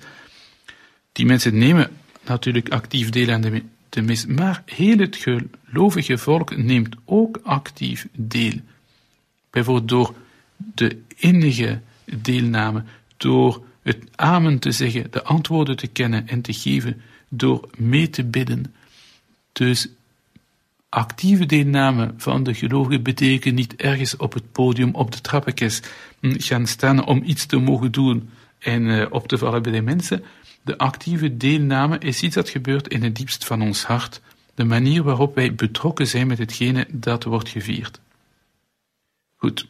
Die 1.13 1.27
mensen 1.27 1.59
nemen 1.59 1.91
natuurlijk 2.25 2.69
actief 2.69 3.11
deel 3.11 3.31
aan 3.31 3.41
de, 3.41 3.63
de 3.89 4.03
mis, 4.03 4.27
maar 4.27 4.63
heel 4.67 4.99
het 4.99 5.17
gelovige 5.17 6.19
volk 6.19 6.57
neemt 6.57 6.97
ook 7.05 7.41
actief 7.43 8.07
deel. 8.13 8.55
Bijvoorbeeld 9.51 9.89
door 9.89 10.15
de 10.57 10.99
innige 11.17 11.81
deelname, 12.05 12.83
door 13.17 13.65
het 13.83 13.99
amen 14.15 14.59
te 14.59 14.73
zeggen, 14.73 15.07
de 15.11 15.23
antwoorden 15.23 15.77
te 15.77 15.87
kennen 15.87 16.29
en 16.29 16.41
te 16.41 16.53
geven, 16.53 17.03
door 17.29 17.69
mee 17.77 18.11
te 18.11 18.25
bidden. 18.25 18.75
Dus 19.53 19.89
actieve 20.89 21.47
deelname 21.47 22.15
van 22.17 22.43
de 22.43 22.55
gelovigen 22.55 23.03
betekent 23.03 23.55
niet 23.55 23.77
ergens 23.77 24.17
op 24.17 24.33
het 24.33 24.53
podium, 24.53 24.95
op 24.95 25.13
de 25.13 25.21
trappekes 25.21 25.83
hm, 26.21 26.39
gaan 26.39 26.67
staan 26.67 27.07
om 27.07 27.23
iets 27.25 27.47
te 27.47 27.57
mogen 27.57 27.93
doen 27.93 28.31
en 28.59 28.83
uh, 28.83 29.07
op 29.11 29.29
te 29.29 29.39
vallen 29.39 29.63
bij 29.63 29.73
de 29.73 29.83
mensen. 29.83 30.25
De 30.63 30.79
actieve 30.79 31.37
deelname 31.37 31.99
is 31.99 32.23
iets 32.23 32.35
dat 32.35 32.49
gebeurt 32.49 32.89
in 32.89 33.03
het 33.03 33.17
diepst 33.17 33.45
van 33.45 33.63
ons 33.63 33.85
hart, 33.85 34.21
de 34.55 34.65
manier 34.65 35.03
waarop 35.03 35.35
wij 35.35 35.55
betrokken 35.55 36.07
zijn 36.07 36.27
met 36.27 36.39
hetgene 36.39 36.87
dat 36.91 37.25
wordt 37.25 37.49
gevierd. 37.49 38.01
Goed, 39.37 39.67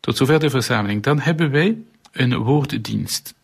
tot 0.00 0.16
zover 0.16 0.40
de 0.40 0.50
verzameling. 0.50 1.02
Dan 1.02 1.20
hebben 1.20 1.50
wij 1.50 1.76
een 2.12 2.36
woorddienst. 2.36 3.34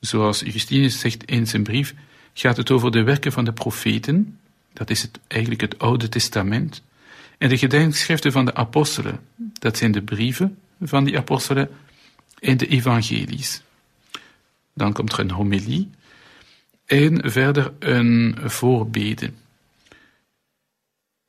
Zoals 0.00 0.40
Justinus 0.40 1.00
zegt 1.00 1.24
in 1.24 1.46
zijn 1.46 1.62
brief, 1.62 1.94
gaat 2.34 2.56
het 2.56 2.70
over 2.70 2.90
de 2.90 3.02
werken 3.02 3.32
van 3.32 3.44
de 3.44 3.52
profeten, 3.52 4.38
dat 4.72 4.90
is 4.90 5.02
het, 5.02 5.20
eigenlijk 5.26 5.60
het 5.60 5.78
Oude 5.78 6.08
Testament, 6.08 6.82
en 7.38 7.48
de 7.48 7.58
gedenkschriften 7.58 8.32
van 8.32 8.44
de 8.44 8.54
apostelen, 8.54 9.20
dat 9.36 9.76
zijn 9.76 9.92
de 9.92 10.02
brieven 10.02 10.58
van 10.80 11.04
die 11.04 11.18
apostelen 11.18 11.70
en 12.38 12.56
de 12.56 12.66
evangelies. 12.66 13.62
Dan 14.74 14.92
komt 14.92 15.12
er 15.12 15.18
een 15.18 15.30
homilie 15.30 15.90
en 16.86 17.30
verder 17.30 17.72
een 17.78 18.36
voorbede. 18.44 19.30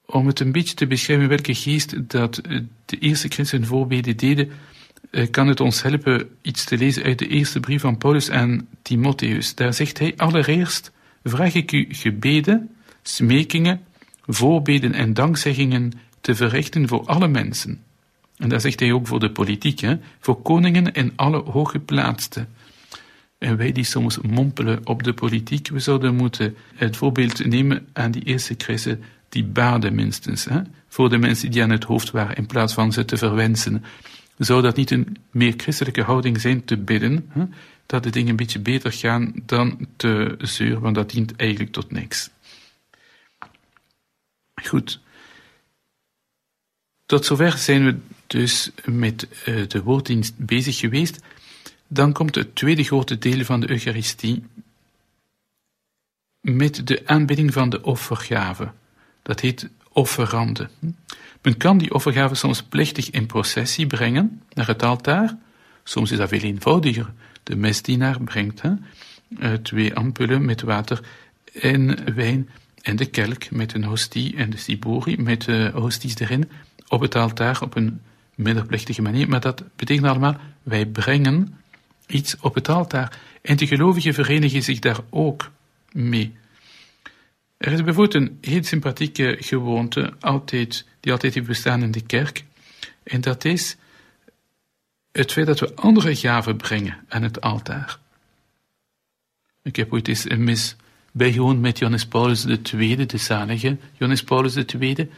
Om 0.06 0.28
het 0.28 0.40
een 0.40 0.52
beetje 0.52 0.76
te 0.76 0.88
beschrijven 0.88 1.28
welke 1.28 1.56
geest 1.56 2.10
dat 2.10 2.42
de 2.86 2.98
eerste 3.00 3.28
christen 3.28 3.66
voorbeden 3.66 4.18
deden, 4.18 4.52
eh, 5.12 5.30
kan 5.32 5.48
het 5.48 5.60
ons 5.60 5.82
helpen 5.82 6.30
iets 6.42 6.64
te 6.64 6.78
lezen 6.78 7.04
uit 7.04 7.20
de 7.20 7.28
eerste 7.28 7.60
brief 7.60 7.82
van 7.82 7.98
Paulus 7.98 8.30
aan 8.30 8.68
Timotheus. 8.82 9.56
Daar 9.56 9.74
zegt 9.74 10.00
hij: 10.00 10.14
Allereerst 10.18 10.92
vraag 11.24 11.54
ik 11.54 11.72
u 11.72 11.88
gebeden, 11.90 12.76
smekingen, 13.02 13.82
voorbeden 14.26 14.94
en 14.94 15.14
dankzeggingen 15.14 15.92
te 16.22 16.36
verrichten 16.36 16.88
voor 16.88 17.06
alle 17.06 17.28
mensen. 17.28 17.84
En 18.38 18.50
daar 18.50 18.62
zegt 18.62 18.80
hij 18.80 18.92
ook 18.92 19.08
voor 19.08 19.20
de 19.20 19.32
politiek, 19.32 19.82
voor 20.20 20.42
koningen 20.42 20.94
en 20.94 21.14
alle 21.16 21.38
hooggeplaatsten. 21.38 22.48
En 23.38 23.58
wij 23.58 23.72
die 23.72 23.84
soms 23.84 24.18
mompelen 24.18 24.80
op 24.84 25.04
de 25.04 25.14
politiek, 25.14 25.70
we 25.70 25.80
zouden 25.80 26.16
moeten 26.16 26.56
het 26.76 26.98
voorbeeld 26.98 27.46
nemen 27.46 27.88
aan 27.94 28.12
die 28.12 28.24
eerste 28.24 28.56
christen, 28.58 29.04
die 29.30 29.44
baden 29.44 29.96
minstens, 29.96 30.46
hè? 30.46 30.62
voor 30.88 31.10
de 31.10 31.18
mensen 31.18 31.52
die 31.52 31.64
aan 31.64 31.70
het 31.70 31.84
hoofd 31.84 32.12
waren, 32.12 32.36
in 32.36 32.46
plaats 32.46 32.74
van 32.74 32.92
ze 32.92 33.06
te 33.06 33.18
verwensen 33.18 33.84
zou 34.46 34.62
dat 34.62 34.76
niet 34.76 34.92
een 34.92 35.18
meer 35.32 35.54
christelijke 35.58 36.02
houding 36.02 36.42
zijn 36.42 36.66
te 36.66 36.78
bidden, 36.78 37.26
hè? 37.30 37.44
dat 37.86 38.04
de 38.04 38.10
dingen 38.10 38.30
een 38.30 38.36
beetje 38.36 38.60
beter 38.60 38.92
gaan 38.92 39.34
dan 39.46 39.88
te 39.96 40.36
zeuren, 40.38 40.82
want 40.82 40.96
dat 40.96 41.12
dient 41.12 41.36
eigenlijk 41.36 41.72
tot 41.72 41.92
niks. 41.92 42.30
Goed. 44.68 45.00
Tot 47.06 47.26
zover 47.26 47.58
zijn 47.58 47.86
we 47.86 47.98
dus 48.28 48.72
met 48.86 49.28
uh, 49.48 49.68
de 49.68 49.84
woorddienst 49.84 50.38
bezig 50.38 50.78
geweest. 50.78 51.20
Dan 51.88 52.14
komt 52.14 52.36
het 52.36 52.56
tweede 52.56 52.84
grote 52.84 53.18
deel 53.18 53.44
van 53.44 53.60
de 53.60 53.70
Eucharistie 53.70 54.44
met 56.42 56.88
de 56.88 57.02
aanbidding 57.06 57.54
van 57.54 57.70
de 57.70 57.84
offergave. 57.84 58.72
Dat 59.22 59.40
heet 59.40 59.70
offerande. 59.90 60.70
Men 61.42 61.58
kan 61.58 61.78
die 61.78 61.94
offergave 61.94 62.36
soms 62.36 62.64
plechtig 62.64 63.10
in 63.10 63.26
processie 63.26 63.88
brengen 63.88 64.42
naar 64.54 64.68
het 64.68 64.84
altaar. 64.84 65.38
Soms 65.84 66.12
is 66.12 66.18
dat 66.18 66.30
veel 66.30 66.40
eenvoudiger. 66.40 67.14
De 67.44 67.56
mesdienaar 67.56 68.22
brengt 68.22 68.62
eh, 68.62 69.54
twee 69.54 69.96
ampullen 69.96 70.46
met 70.46 70.62
water 70.62 71.02
en 71.54 72.14
wijn 72.16 72.50
en 72.82 72.96
de 72.96 73.06
kelk 73.06 73.52
met 73.52 73.74
een 73.74 73.84
hostie 73.84 74.36
en 74.36 74.50
de 74.50 74.58
sibori 74.58 75.18
met 75.18 75.42
de 75.42 75.72
hosties 75.74 76.20
erin 76.20 76.50
op 76.88 77.02
het 77.02 77.16
altaar 77.16 77.62
op 77.62 77.76
een 77.76 78.02
minder 78.36 78.66
plechtige 78.66 79.02
manier. 79.02 79.30
Maar 79.30 79.40
dat 79.40 79.64
betekent 79.76 80.08
allemaal, 80.08 80.38
wij 80.64 80.86
brengen 80.86 81.60
iets 82.08 82.38
op 82.40 82.56
het 82.56 82.70
altaar. 82.70 83.20
En 83.42 83.58
de 83.58 83.68
gelovigen 83.68 84.14
verenigen 84.14 84.64
zich 84.64 84.80
daar 84.80 85.00
ook 85.10 85.52
mee. 85.92 86.36
Er 87.58 87.72
is 87.72 87.84
bijvoorbeeld 87.84 88.24
een 88.24 88.38
heel 88.42 88.64
sympathieke 88.64 89.38
gewoonte, 89.40 90.14
altijd, 90.20 90.86
die 91.00 91.12
altijd 91.12 91.34
heeft 91.34 91.48
bestaan 91.48 91.84
in 91.84 91.92
de 91.92 92.02
kerk. 92.02 92.44
En 93.04 93.22
dat 93.22 93.46
is 93.46 93.78
het 95.12 95.32
feit 95.32 95.46
dat 95.46 95.60
we 95.60 95.76
andere 95.76 96.16
gaven 96.16 96.58
brengen 96.58 96.98
aan 97.08 97.24
het 97.24 97.42
altaar. 97.42 98.00
Ik 99.64 99.76
heb 99.76 99.94
ooit 99.94 100.08
eens 100.08 100.30
een 100.30 100.44
mis 100.44 100.76
bijgewoond 101.12 101.62
met 101.62 101.78
Johannes 101.78 102.06
Paulus 102.06 102.46
II, 102.46 103.06
de 103.06 103.18
zalige 103.18 103.78
Johannes 103.94 104.24
Paulus 104.24 104.56
II, 104.56 105.10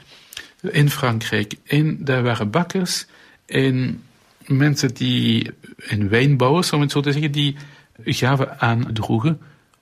in 0.61 0.89
Frankrijk. 0.89 1.53
En 1.63 2.05
daar 2.05 2.23
waren 2.23 2.49
bakkers 2.49 3.05
en 3.45 4.03
mensen 4.45 4.93
die, 4.93 5.51
en 5.87 6.09
wijnbouwers, 6.09 6.73
om 6.73 6.81
het 6.81 6.91
zo 6.91 7.01
te 7.01 7.11
zeggen, 7.11 7.31
die 7.31 7.55
gaven 8.03 8.59
aandroegen 8.59 9.39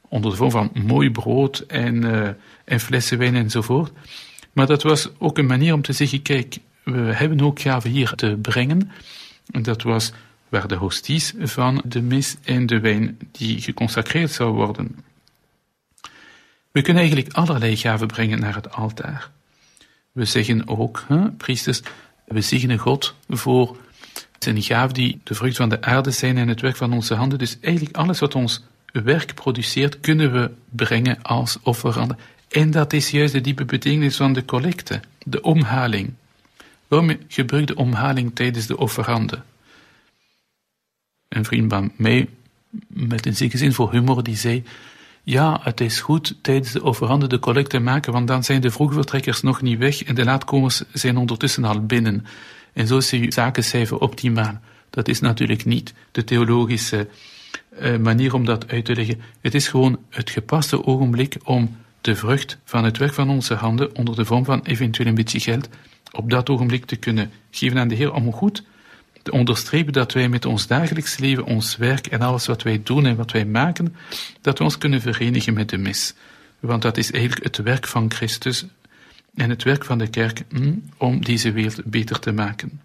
onder 0.07 0.31
de 0.31 0.37
vorm 0.37 0.51
van 0.51 0.71
mooi 0.85 1.11
brood 1.11 1.59
en, 1.59 1.95
uh, 1.95 2.29
en 2.65 2.79
flessen 2.79 3.17
wijn 3.17 3.35
enzovoort. 3.35 3.91
Maar 4.53 4.67
dat 4.67 4.83
was 4.83 5.09
ook 5.17 5.37
een 5.37 5.45
manier 5.45 5.73
om 5.73 5.81
te 5.81 5.93
zeggen, 5.93 6.21
kijk, 6.21 6.57
we 6.83 6.99
hebben 6.99 7.41
ook 7.41 7.59
gaven 7.59 7.89
hier 7.89 8.13
te 8.15 8.37
brengen. 8.41 8.91
En 9.51 9.63
dat 9.63 9.81
was 9.81 10.11
waar 10.49 10.67
de 10.67 10.75
hosties 10.75 11.33
van 11.39 11.81
de 11.85 12.01
mis 12.01 12.35
en 12.43 12.65
de 12.65 12.79
wijn 12.79 13.17
die 13.31 13.61
geconsacreerd 13.61 14.31
zou 14.31 14.53
worden. 14.53 14.95
We 16.71 16.81
kunnen 16.81 17.03
eigenlijk 17.03 17.33
allerlei 17.35 17.77
gaven 17.77 18.07
brengen 18.07 18.39
naar 18.39 18.55
het 18.55 18.71
altaar. 18.71 19.31
We 20.11 20.25
zeggen 20.25 20.67
ook, 20.67 21.03
hè, 21.07 21.31
priesters, 21.31 21.81
we 22.25 22.41
zegenen 22.41 22.77
God 22.77 23.15
voor 23.29 23.77
zijn 24.39 24.61
gaven 24.61 24.93
die 24.93 25.19
de 25.23 25.35
vrucht 25.35 25.57
van 25.57 25.69
de 25.69 25.81
aarde 25.81 26.11
zijn 26.11 26.37
en 26.37 26.47
het 26.47 26.61
werk 26.61 26.75
van 26.75 26.93
onze 26.93 27.13
handen. 27.13 27.39
Dus 27.39 27.57
eigenlijk 27.61 27.95
alles 27.97 28.19
wat 28.19 28.35
ons 28.35 28.63
werk 28.91 29.33
produceert, 29.33 29.99
kunnen 29.99 30.31
we 30.31 30.51
brengen 30.69 31.21
als 31.21 31.57
offerande. 31.61 32.15
En 32.49 32.71
dat 32.71 32.93
is 32.93 33.09
juist 33.09 33.33
de 33.33 33.41
diepe 33.41 33.65
betekenis 33.65 34.15
van 34.15 34.33
de 34.33 34.45
collecte, 34.45 35.01
de 35.25 35.41
omhaling. 35.41 36.13
Waarom 36.87 37.17
gebruik 37.27 37.67
de 37.67 37.75
omhaling 37.75 38.35
tijdens 38.35 38.65
de 38.65 38.77
offerande? 38.77 39.41
Een 41.27 41.45
vriend 41.45 41.71
van 41.71 41.91
mij, 41.95 42.29
met 42.87 43.25
een 43.25 43.35
zekere 43.35 43.57
zin 43.57 43.73
voor 43.73 43.91
humor, 43.91 44.23
die 44.23 44.35
zei, 44.35 44.63
ja, 45.23 45.59
het 45.63 45.81
is 45.81 45.99
goed 45.99 46.35
tijdens 46.41 46.71
de 46.71 46.83
offerande 46.83 47.27
de 47.27 47.39
collecte 47.39 47.77
te 47.77 47.83
maken, 47.83 48.13
want 48.13 48.27
dan 48.27 48.43
zijn 48.43 48.61
de 48.61 48.71
vroegvertrekkers 48.71 49.41
nog 49.41 49.61
niet 49.61 49.77
weg 49.77 50.03
en 50.03 50.15
de 50.15 50.23
laatkomers 50.23 50.83
zijn 50.93 51.17
ondertussen 51.17 51.63
al 51.63 51.85
binnen. 51.85 52.25
En 52.73 52.87
zo 52.87 52.97
is 52.97 53.09
je 53.09 53.31
zakencijfer 53.31 53.99
optimaal. 53.99 54.59
Dat 54.89 55.07
is 55.07 55.19
natuurlijk 55.19 55.65
niet 55.65 55.93
de 56.11 56.23
theologische 56.23 57.07
uh, 57.81 57.97
manier 57.97 58.33
om 58.33 58.45
dat 58.45 58.67
uit 58.67 58.85
te 58.85 58.95
leggen. 58.95 59.21
Het 59.41 59.55
is 59.55 59.67
gewoon 59.67 59.99
het 60.09 60.29
gepaste 60.29 60.85
ogenblik 60.85 61.37
om 61.43 61.77
de 62.01 62.15
vrucht 62.15 62.57
van 62.65 62.83
het 62.83 62.97
werk 62.97 63.13
van 63.13 63.29
onze 63.29 63.53
handen, 63.53 63.95
onder 63.95 64.15
de 64.15 64.25
vorm 64.25 64.45
van 64.45 64.61
eventueel 64.63 65.07
een 65.07 65.15
beetje 65.15 65.39
geld, 65.39 65.69
op 66.11 66.29
dat 66.29 66.49
ogenblik 66.49 66.85
te 66.85 66.95
kunnen 66.95 67.31
geven 67.51 67.79
aan 67.79 67.87
de 67.87 67.95
Heer, 67.95 68.13
om 68.13 68.31
goed 68.31 68.63
te 69.23 69.31
onderstrepen 69.31 69.93
dat 69.93 70.13
wij 70.13 70.29
met 70.29 70.45
ons 70.45 70.67
dagelijks 70.67 71.17
leven, 71.17 71.45
ons 71.45 71.77
werk 71.77 72.07
en 72.07 72.21
alles 72.21 72.45
wat 72.45 72.63
wij 72.63 72.81
doen 72.83 73.05
en 73.05 73.15
wat 73.15 73.31
wij 73.31 73.45
maken, 73.45 73.95
dat 74.41 74.57
we 74.57 74.63
ons 74.63 74.77
kunnen 74.77 75.01
verenigen 75.01 75.53
met 75.53 75.69
de 75.69 75.77
mis. 75.77 76.13
Want 76.59 76.81
dat 76.81 76.97
is 76.97 77.11
eigenlijk 77.11 77.43
het 77.43 77.57
werk 77.57 77.87
van 77.87 78.11
Christus 78.11 78.65
en 79.35 79.49
het 79.49 79.63
werk 79.63 79.85
van 79.85 79.97
de 79.97 80.07
kerk 80.07 80.43
hm, 80.49 80.73
om 80.97 81.23
deze 81.23 81.51
wereld 81.51 81.85
beter 81.85 82.19
te 82.19 82.31
maken. 82.31 82.81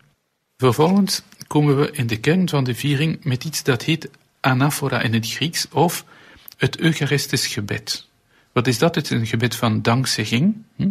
Vervolgens 0.56 1.22
komen 1.46 1.78
we 1.78 1.90
in 1.90 2.06
de 2.06 2.16
kern 2.16 2.48
van 2.48 2.64
de 2.64 2.74
viering 2.74 3.24
met 3.24 3.44
iets 3.44 3.62
dat 3.62 3.82
heet 3.82 4.10
anaphora 4.40 5.00
in 5.00 5.14
het 5.14 5.28
Grieks 5.30 5.68
of 5.68 6.04
het 6.56 6.78
Eucharistisch 6.78 7.46
gebed. 7.46 8.06
Wat 8.52 8.66
is 8.66 8.78
dat? 8.78 8.94
Het 8.94 9.04
is 9.04 9.10
een 9.10 9.26
gebed 9.26 9.54
van 9.54 9.82
dankzegging. 9.82 10.54
Hm? 10.76 10.88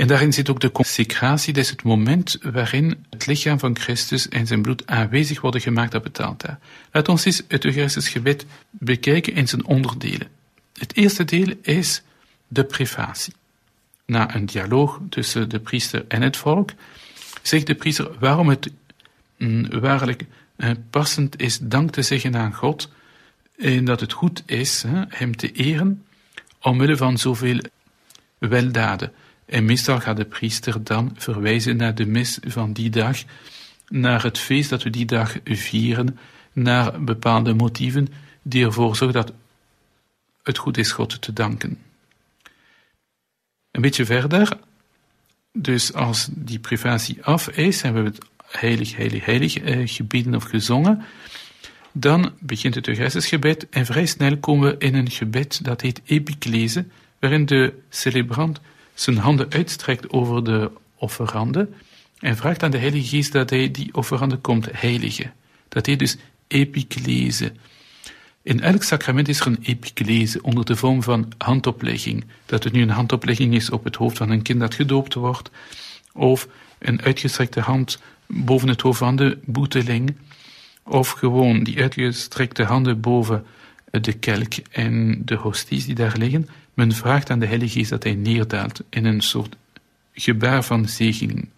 En 0.00 0.06
daarin 0.06 0.32
zit 0.32 0.50
ook 0.50 0.60
de 0.60 0.72
consecratie, 0.72 1.52
dat 1.52 1.64
is 1.64 1.70
het 1.70 1.82
moment 1.82 2.38
waarin 2.42 3.04
het 3.10 3.26
lichaam 3.26 3.58
van 3.58 3.76
Christus 3.78 4.28
en 4.28 4.46
zijn 4.46 4.62
bloed 4.62 4.86
aanwezig 4.86 5.40
worden 5.40 5.60
gemaakt 5.60 5.94
op 5.94 6.04
het 6.04 6.20
altaar. 6.20 6.58
Laat 6.92 7.08
ons 7.08 7.24
eens 7.24 7.42
het 7.48 7.64
Eucharistisch 7.64 8.08
gebed 8.08 8.46
bekijken 8.70 9.34
in 9.34 9.48
zijn 9.48 9.64
onderdelen. 9.64 10.28
Het 10.72 10.96
eerste 10.96 11.24
deel 11.24 11.54
is 11.62 12.02
de 12.48 12.64
privatie. 12.64 13.32
Na 14.06 14.34
een 14.34 14.46
dialoog 14.46 15.00
tussen 15.08 15.48
de 15.48 15.58
priester 15.58 16.04
en 16.08 16.22
het 16.22 16.36
volk, 16.36 16.70
zegt 17.42 17.66
de 17.66 17.74
priester 17.74 18.10
waarom 18.18 18.48
het 18.48 18.70
mm, 19.38 19.80
waarlijk 19.80 20.24
eh, 20.56 20.70
passend 20.90 21.40
is 21.40 21.58
dank 21.62 21.90
te 21.90 22.02
zeggen 22.02 22.36
aan 22.36 22.54
God 22.54 22.88
en 23.58 23.84
dat 23.84 24.00
het 24.00 24.12
goed 24.12 24.42
is 24.46 24.82
hè, 24.82 25.02
hem 25.08 25.36
te 25.36 25.52
eren 25.52 26.04
omwille 26.60 26.96
van 26.96 27.18
zoveel 27.18 27.60
weldaden. 28.38 29.12
En 29.50 29.64
meestal 29.64 30.00
gaat 30.00 30.16
de 30.16 30.24
priester 30.24 30.84
dan 30.84 31.12
verwijzen 31.16 31.76
naar 31.76 31.94
de 31.94 32.06
mis 32.06 32.38
van 32.46 32.72
die 32.72 32.90
dag, 32.90 33.18
naar 33.88 34.22
het 34.22 34.38
feest 34.38 34.70
dat 34.70 34.82
we 34.82 34.90
die 34.90 35.04
dag 35.04 35.36
vieren, 35.44 36.18
naar 36.52 37.04
bepaalde 37.04 37.54
motieven 37.54 38.08
die 38.42 38.64
ervoor 38.64 38.96
zorgen 38.96 39.22
dat 39.22 39.32
het 40.42 40.58
goed 40.58 40.76
is 40.76 40.92
God 40.92 41.22
te 41.22 41.32
danken. 41.32 41.78
Een 43.70 43.80
beetje 43.80 44.04
verder, 44.04 44.58
dus 45.52 45.92
als 45.92 46.28
die 46.30 46.58
privatie 46.58 47.24
af 47.24 47.48
is 47.48 47.82
en 47.82 47.94
we 47.94 48.00
het 48.00 48.18
heilig, 48.46 48.96
heilig, 48.96 49.24
heilig 49.24 49.58
eh, 49.58 49.80
gebeden 49.84 50.34
of 50.34 50.44
gezongen, 50.44 51.04
dan 51.92 52.32
begint 52.40 52.74
het 52.74 52.88
Eucharistisch 52.88 53.28
gebed 53.28 53.68
en 53.68 53.86
vrij 53.86 54.06
snel 54.06 54.38
komen 54.38 54.70
we 54.70 54.84
in 54.86 54.94
een 54.94 55.10
gebed 55.10 55.64
dat 55.64 55.80
heet 55.80 56.00
epiclese, 56.04 56.84
waarin 57.18 57.46
de 57.46 57.74
celebrant 57.88 58.60
zijn 59.02 59.16
handen 59.16 59.50
uitstrekt 59.50 60.10
over 60.10 60.44
de 60.44 60.70
offerande 60.94 61.68
en 62.18 62.36
vraagt 62.36 62.62
aan 62.62 62.70
de 62.70 62.78
Heilige 62.78 63.08
Geest 63.08 63.32
dat 63.32 63.50
hij 63.50 63.70
die 63.70 63.94
offerande 63.94 64.36
komt 64.36 64.68
heiligen. 64.72 65.32
Dat 65.68 65.86
heet 65.86 65.98
dus 65.98 66.16
epiclese. 66.46 67.52
In 68.42 68.60
elk 68.60 68.82
sacrament 68.82 69.28
is 69.28 69.40
er 69.40 69.46
een 69.46 69.62
epiclese 69.62 70.42
onder 70.42 70.64
de 70.64 70.76
vorm 70.76 71.02
van 71.02 71.32
handoplegging. 71.38 72.24
Dat 72.46 72.64
het 72.64 72.72
nu 72.72 72.82
een 72.82 72.90
handoplegging 72.90 73.54
is 73.54 73.70
op 73.70 73.84
het 73.84 73.96
hoofd 73.96 74.16
van 74.16 74.30
een 74.30 74.42
kind 74.42 74.60
dat 74.60 74.74
gedoopt 74.74 75.14
wordt, 75.14 75.50
of 76.12 76.48
een 76.78 77.02
uitgestrekte 77.02 77.60
hand 77.60 78.00
boven 78.26 78.68
het 78.68 78.80
hoofd 78.80 78.98
van 78.98 79.16
de 79.16 79.38
boeteling, 79.44 80.16
of 80.82 81.10
gewoon 81.10 81.62
die 81.62 81.80
uitgestrekte 81.80 82.62
handen 82.62 83.00
boven 83.00 83.44
de 83.90 84.12
kelk 84.12 84.52
en 84.70 85.22
de 85.24 85.34
hosties 85.34 85.86
die 85.86 85.94
daar 85.94 86.16
liggen. 86.16 86.48
Men 86.74 86.92
vraagt 86.92 87.30
aan 87.30 87.38
de 87.38 87.46
Heilige 87.46 87.78
Geest 87.78 87.90
dat 87.90 88.02
hij 88.02 88.14
neerdaalt 88.14 88.82
in 88.90 89.04
een 89.04 89.20
soort 89.20 89.56
gebaar 90.12 90.64
van 90.64 90.88
zegening. 90.88 91.48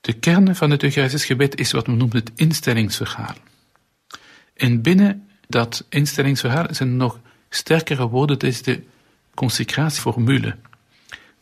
De 0.00 0.12
kern 0.12 0.56
van 0.56 0.70
het 0.70 0.82
Eucharistisch 0.82 1.24
gebed 1.24 1.60
is 1.60 1.70
wat 1.70 1.86
men 1.86 1.96
noemt 1.96 2.12
het 2.12 2.30
instellingsverhaal. 2.34 3.36
En 4.54 4.82
binnen 4.82 5.28
dat 5.48 5.86
instellingsverhaal 5.88 6.66
zijn 6.70 6.96
nog 6.96 7.20
sterkere 7.48 8.08
woorden, 8.08 8.38
dat 8.38 8.48
is 8.48 8.62
de 8.62 8.82
consecratieformule, 9.34 10.56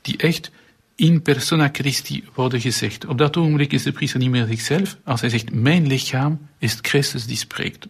die 0.00 0.16
echt 0.16 0.50
in 0.94 1.22
persona 1.22 1.68
Christi 1.72 2.24
worden 2.34 2.60
gezegd. 2.60 3.06
Op 3.06 3.18
dat 3.18 3.36
ogenblik 3.36 3.72
is 3.72 3.82
de 3.82 3.92
priester 3.92 4.20
niet 4.20 4.30
meer 4.30 4.46
zichzelf. 4.46 4.96
Als 5.04 5.20
hij 5.20 5.30
zegt, 5.30 5.52
mijn 5.52 5.86
lichaam 5.86 6.48
is 6.58 6.78
Christus 6.80 7.26
die 7.26 7.36
spreekt. 7.36 7.86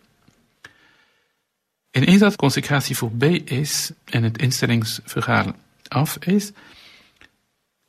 En 1.97 2.03
eens 2.03 2.21
dat 2.21 2.37
consecratie 2.37 2.97
voorbij 2.97 3.37
is 3.45 3.91
en 4.05 4.23
het 4.23 4.39
instellingsverhaal 4.39 5.57
af 5.89 6.17
is, 6.17 6.53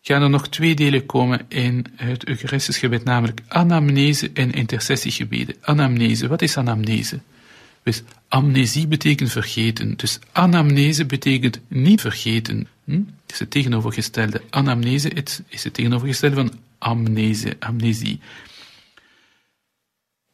gaan 0.02 0.22
er 0.22 0.30
nog 0.30 0.50
twee 0.50 0.76
delen 0.76 1.06
komen 1.06 1.46
in 1.48 1.86
het 1.96 2.28
Eucharistisch 2.28 2.78
gebed, 2.78 3.04
namelijk 3.04 3.42
anamnese 3.48 4.32
en 4.34 4.52
intercessiegebeden. 4.52 5.56
Anamnese, 5.62 6.28
wat 6.28 6.42
is 6.42 6.58
anamnese? 6.58 7.20
Dus 7.84 8.04
amnesie 8.28 8.88
betekent 8.88 9.32
vergeten. 9.32 9.98
Dus 9.98 10.20
anamnese 10.32 11.06
betekent 11.06 11.60
niet 11.68 12.02
vergeten. 12.02 12.68
Hm? 12.84 12.92
Het 12.92 13.32
is 13.32 13.40
het 13.40 13.52
tegenovergestelde. 13.52 14.42
Anamnese 14.50 15.10
is 15.48 15.64
het 15.64 15.74
tegenovergestelde 15.74 16.36
van 16.36 16.52
amnese, 16.78 17.56
amnesie. 17.60 18.20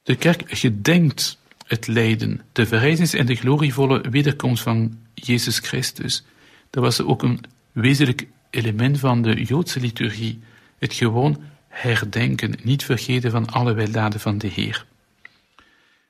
De 0.03 0.15
kerk 0.15 0.43
gedenkt 0.47 1.37
het 1.63 1.87
lijden, 1.87 2.41
de 2.51 2.65
verrijzenis 2.65 3.13
en 3.13 3.25
de 3.25 3.35
glorievolle 3.35 4.09
wederkomst 4.09 4.63
van 4.63 4.97
Jezus 5.13 5.59
Christus. 5.59 6.23
Dat 6.69 6.83
was 6.83 7.01
ook 7.01 7.23
een 7.23 7.39
wezenlijk 7.71 8.27
element 8.49 8.99
van 8.99 9.21
de 9.21 9.43
Joodse 9.43 9.79
liturgie. 9.79 10.39
Het 10.79 10.93
gewoon 10.93 11.43
herdenken, 11.67 12.55
niet 12.63 12.83
vergeten 12.83 13.31
van 13.31 13.49
alle 13.49 13.73
weldaden 13.73 14.19
van 14.19 14.37
de 14.37 14.47
Heer. 14.47 14.85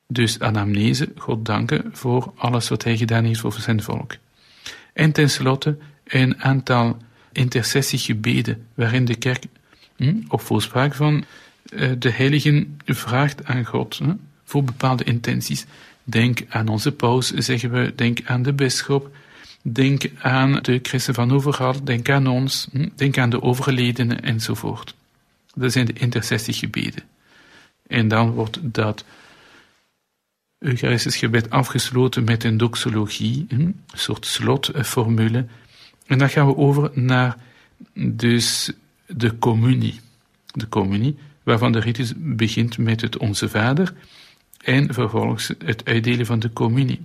Dus 0.08 0.40
anamnese, 0.40 1.12
God 1.16 1.46
danken 1.46 1.90
voor 1.92 2.34
alles 2.36 2.70
wat 2.70 2.84
hij 2.84 2.98
gedaan 2.98 3.24
heeft 3.24 3.40
voor 3.40 3.54
zijn 3.54 3.84
volk. 3.84 4.16
En 4.94 5.12
tenslotte 5.12 5.78
een 6.04 6.44
aantal 6.44 6.98
intercessiegebeden 7.32 8.68
waarin 8.74 9.06
de 9.06 9.16
kerk 9.16 9.46
hm, 9.96 10.16
op 10.28 10.42
voorspraak 10.42 10.96
van 10.96 11.24
eh, 11.76 11.92
de 12.00 12.10
heiligen 12.10 12.80
vraagt 12.86 13.46
aan 13.46 13.66
God 13.66 13.98
hm, 13.98 14.14
voor 14.54 14.64
bepaalde 14.64 15.04
intenties. 15.04 15.66
Denk 16.04 16.40
aan 16.50 16.68
onze 16.68 16.92
paus, 16.92 17.32
zeggen 17.32 17.72
we, 17.72 17.94
denk 17.96 18.20
aan 18.26 18.44
de 18.44 18.54
bisschop, 18.54 19.16
denk 19.62 20.10
aan 20.20 20.60
de 20.62 20.80
christen 20.82 21.14
van 21.14 21.32
overal, 21.32 21.84
denk 21.84 22.10
aan 22.10 22.28
ons, 22.28 22.68
hm, 22.72 22.90
denk 22.96 23.18
aan 23.18 23.30
de 23.30 23.42
overledenen 23.42 24.22
enzovoort. 24.22 24.96
Dat 25.56 25.72
zijn 25.72 25.86
de 25.86 25.94
intercessiegebeden. 25.94 27.04
En 27.88 28.08
dan 28.08 28.32
wordt 28.32 28.60
dat 28.62 29.04
Eucharistisch 30.60 31.18
gebed 31.18 31.50
afgesloten 31.50 32.24
met 32.24 32.44
een 32.44 32.58
doxologie, 32.58 33.46
een 33.48 33.82
soort 33.94 34.26
slotformule. 34.26 35.46
En 36.06 36.18
dan 36.18 36.30
gaan 36.30 36.48
we 36.48 36.58
over 36.58 36.92
naar 36.94 37.38
dus 37.94 38.72
de 39.08 39.38
communie. 39.38 40.00
De 40.46 40.70
communie, 40.70 41.18
waarvan 41.44 41.72
de 41.72 41.80
ritus 41.80 42.14
begint 42.16 42.78
met 42.78 43.02
het 43.02 43.18
Onze 43.18 43.50
Vader 43.50 43.94
en 44.64 44.94
vervolgens 44.94 45.52
het 45.66 45.86
uitdelen 45.86 46.26
van 46.26 46.40
de 46.40 46.54
communie. 46.54 47.02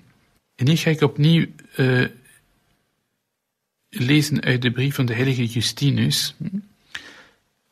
En 0.55 0.67
hier 0.67 0.79
ga 0.79 0.91
ik 0.91 1.01
opnieuw 1.01 1.47
uh, 1.77 2.07
lezen 3.89 4.41
uit 4.41 4.63
de 4.63 4.71
brief 4.71 4.95
van 4.95 5.07
de 5.07 5.15
heilige 5.15 5.47
Justinus, 5.47 6.35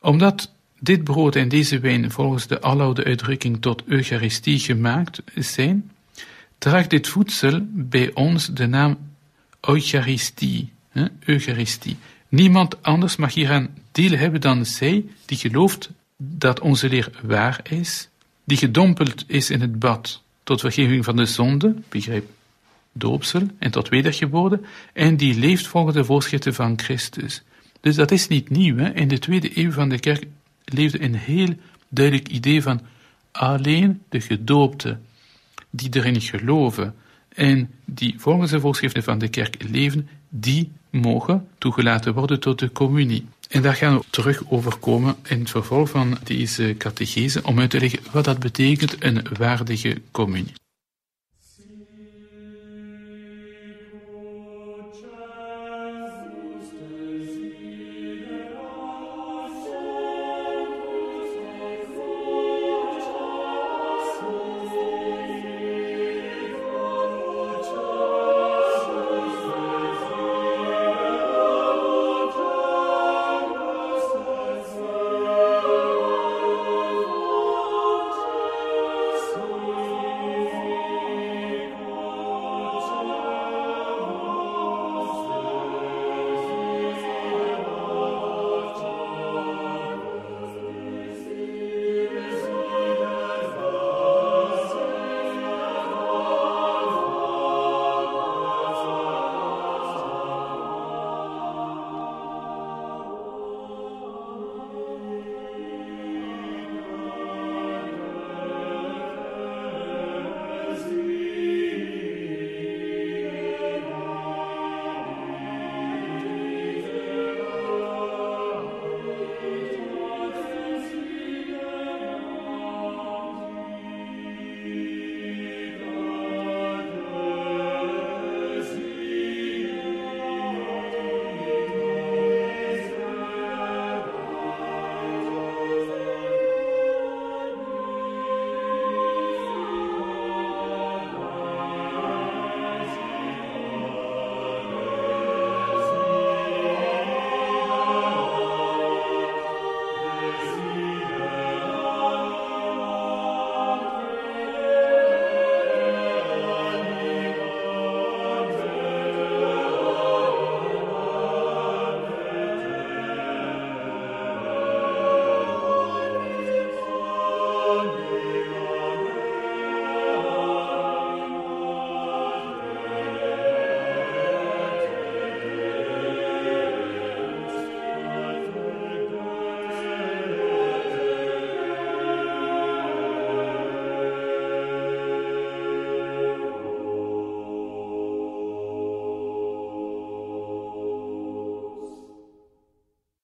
omdat 0.00 0.52
dit 0.78 1.04
brood 1.04 1.36
en 1.36 1.48
deze 1.48 1.78
wijn 1.78 2.10
volgens 2.10 2.46
de 2.46 2.60
aloude 2.60 3.04
uitdrukking 3.04 3.60
tot 3.60 3.82
Eucharistie 3.86 4.58
gemaakt 4.58 5.22
zijn, 5.34 5.90
draagt 6.58 6.90
dit 6.90 7.08
voedsel 7.08 7.60
bij 7.70 8.14
ons 8.14 8.46
de 8.46 8.66
naam 8.66 8.98
Eucharistie. 9.60 10.74
Eucharistie. 11.24 11.96
Niemand 12.28 12.82
anders 12.82 13.16
mag 13.16 13.34
hieraan 13.34 13.68
deel 13.92 14.18
hebben 14.18 14.40
dan 14.40 14.66
zij 14.66 15.04
die 15.24 15.38
gelooft 15.38 15.90
dat 16.16 16.60
onze 16.60 16.88
leer 16.88 17.10
waar 17.22 17.60
is, 17.70 18.08
die 18.46 18.56
gedompeld 18.56 19.24
is 19.26 19.50
in 19.50 19.60
het 19.60 19.78
bad 19.78 20.22
tot 20.42 20.60
vergeving 20.60 21.04
van 21.04 21.16
de 21.16 21.26
zonde, 21.26 21.74
begrijp 21.88 22.30
doopsel, 22.92 23.42
en 23.58 23.70
tot 23.70 23.88
wedergeboorte, 23.88 24.60
en 24.92 25.16
die 25.16 25.38
leeft 25.38 25.66
volgens 25.66 25.96
de 25.96 26.04
voorschriften 26.04 26.54
van 26.54 26.78
Christus. 26.78 27.42
Dus 27.80 27.94
dat 27.94 28.10
is 28.10 28.28
niet 28.28 28.50
nieuw. 28.50 28.76
Hè? 28.76 28.94
In 28.94 29.08
de 29.08 29.18
tweede 29.18 29.58
eeuw 29.58 29.72
van 29.72 29.88
de 29.88 29.98
kerk 29.98 30.26
leefde 30.64 31.02
een 31.02 31.14
heel 31.14 31.54
duidelijk 31.88 32.28
idee 32.28 32.62
van 32.62 32.80
alleen 33.32 34.02
de 34.08 34.20
gedoopten 34.20 35.04
die 35.70 35.96
erin 35.96 36.20
geloven 36.20 36.94
en 37.28 37.70
die 37.84 38.14
volgens 38.16 38.50
de 38.50 38.60
voorschriften 38.60 39.02
van 39.02 39.18
de 39.18 39.28
kerk 39.28 39.70
leven, 39.70 40.08
die 40.28 40.70
mogen 40.90 41.48
toegelaten 41.58 42.14
worden 42.14 42.40
tot 42.40 42.58
de 42.58 42.72
communie. 42.72 43.26
En 43.48 43.62
daar 43.62 43.74
gaan 43.74 43.98
we 43.98 44.04
terug 44.10 44.50
over 44.50 44.76
komen 44.76 45.16
in 45.28 45.38
het 45.38 45.50
vervolg 45.50 45.90
van 45.90 46.18
deze 46.24 46.74
catechese 46.78 47.42
om 47.42 47.60
uit 47.60 47.70
te 47.70 47.80
leggen 47.80 48.00
wat 48.12 48.24
dat 48.24 48.38
betekent 48.38 48.96
een 48.98 49.26
waardige 49.38 50.02
communie. 50.10 50.52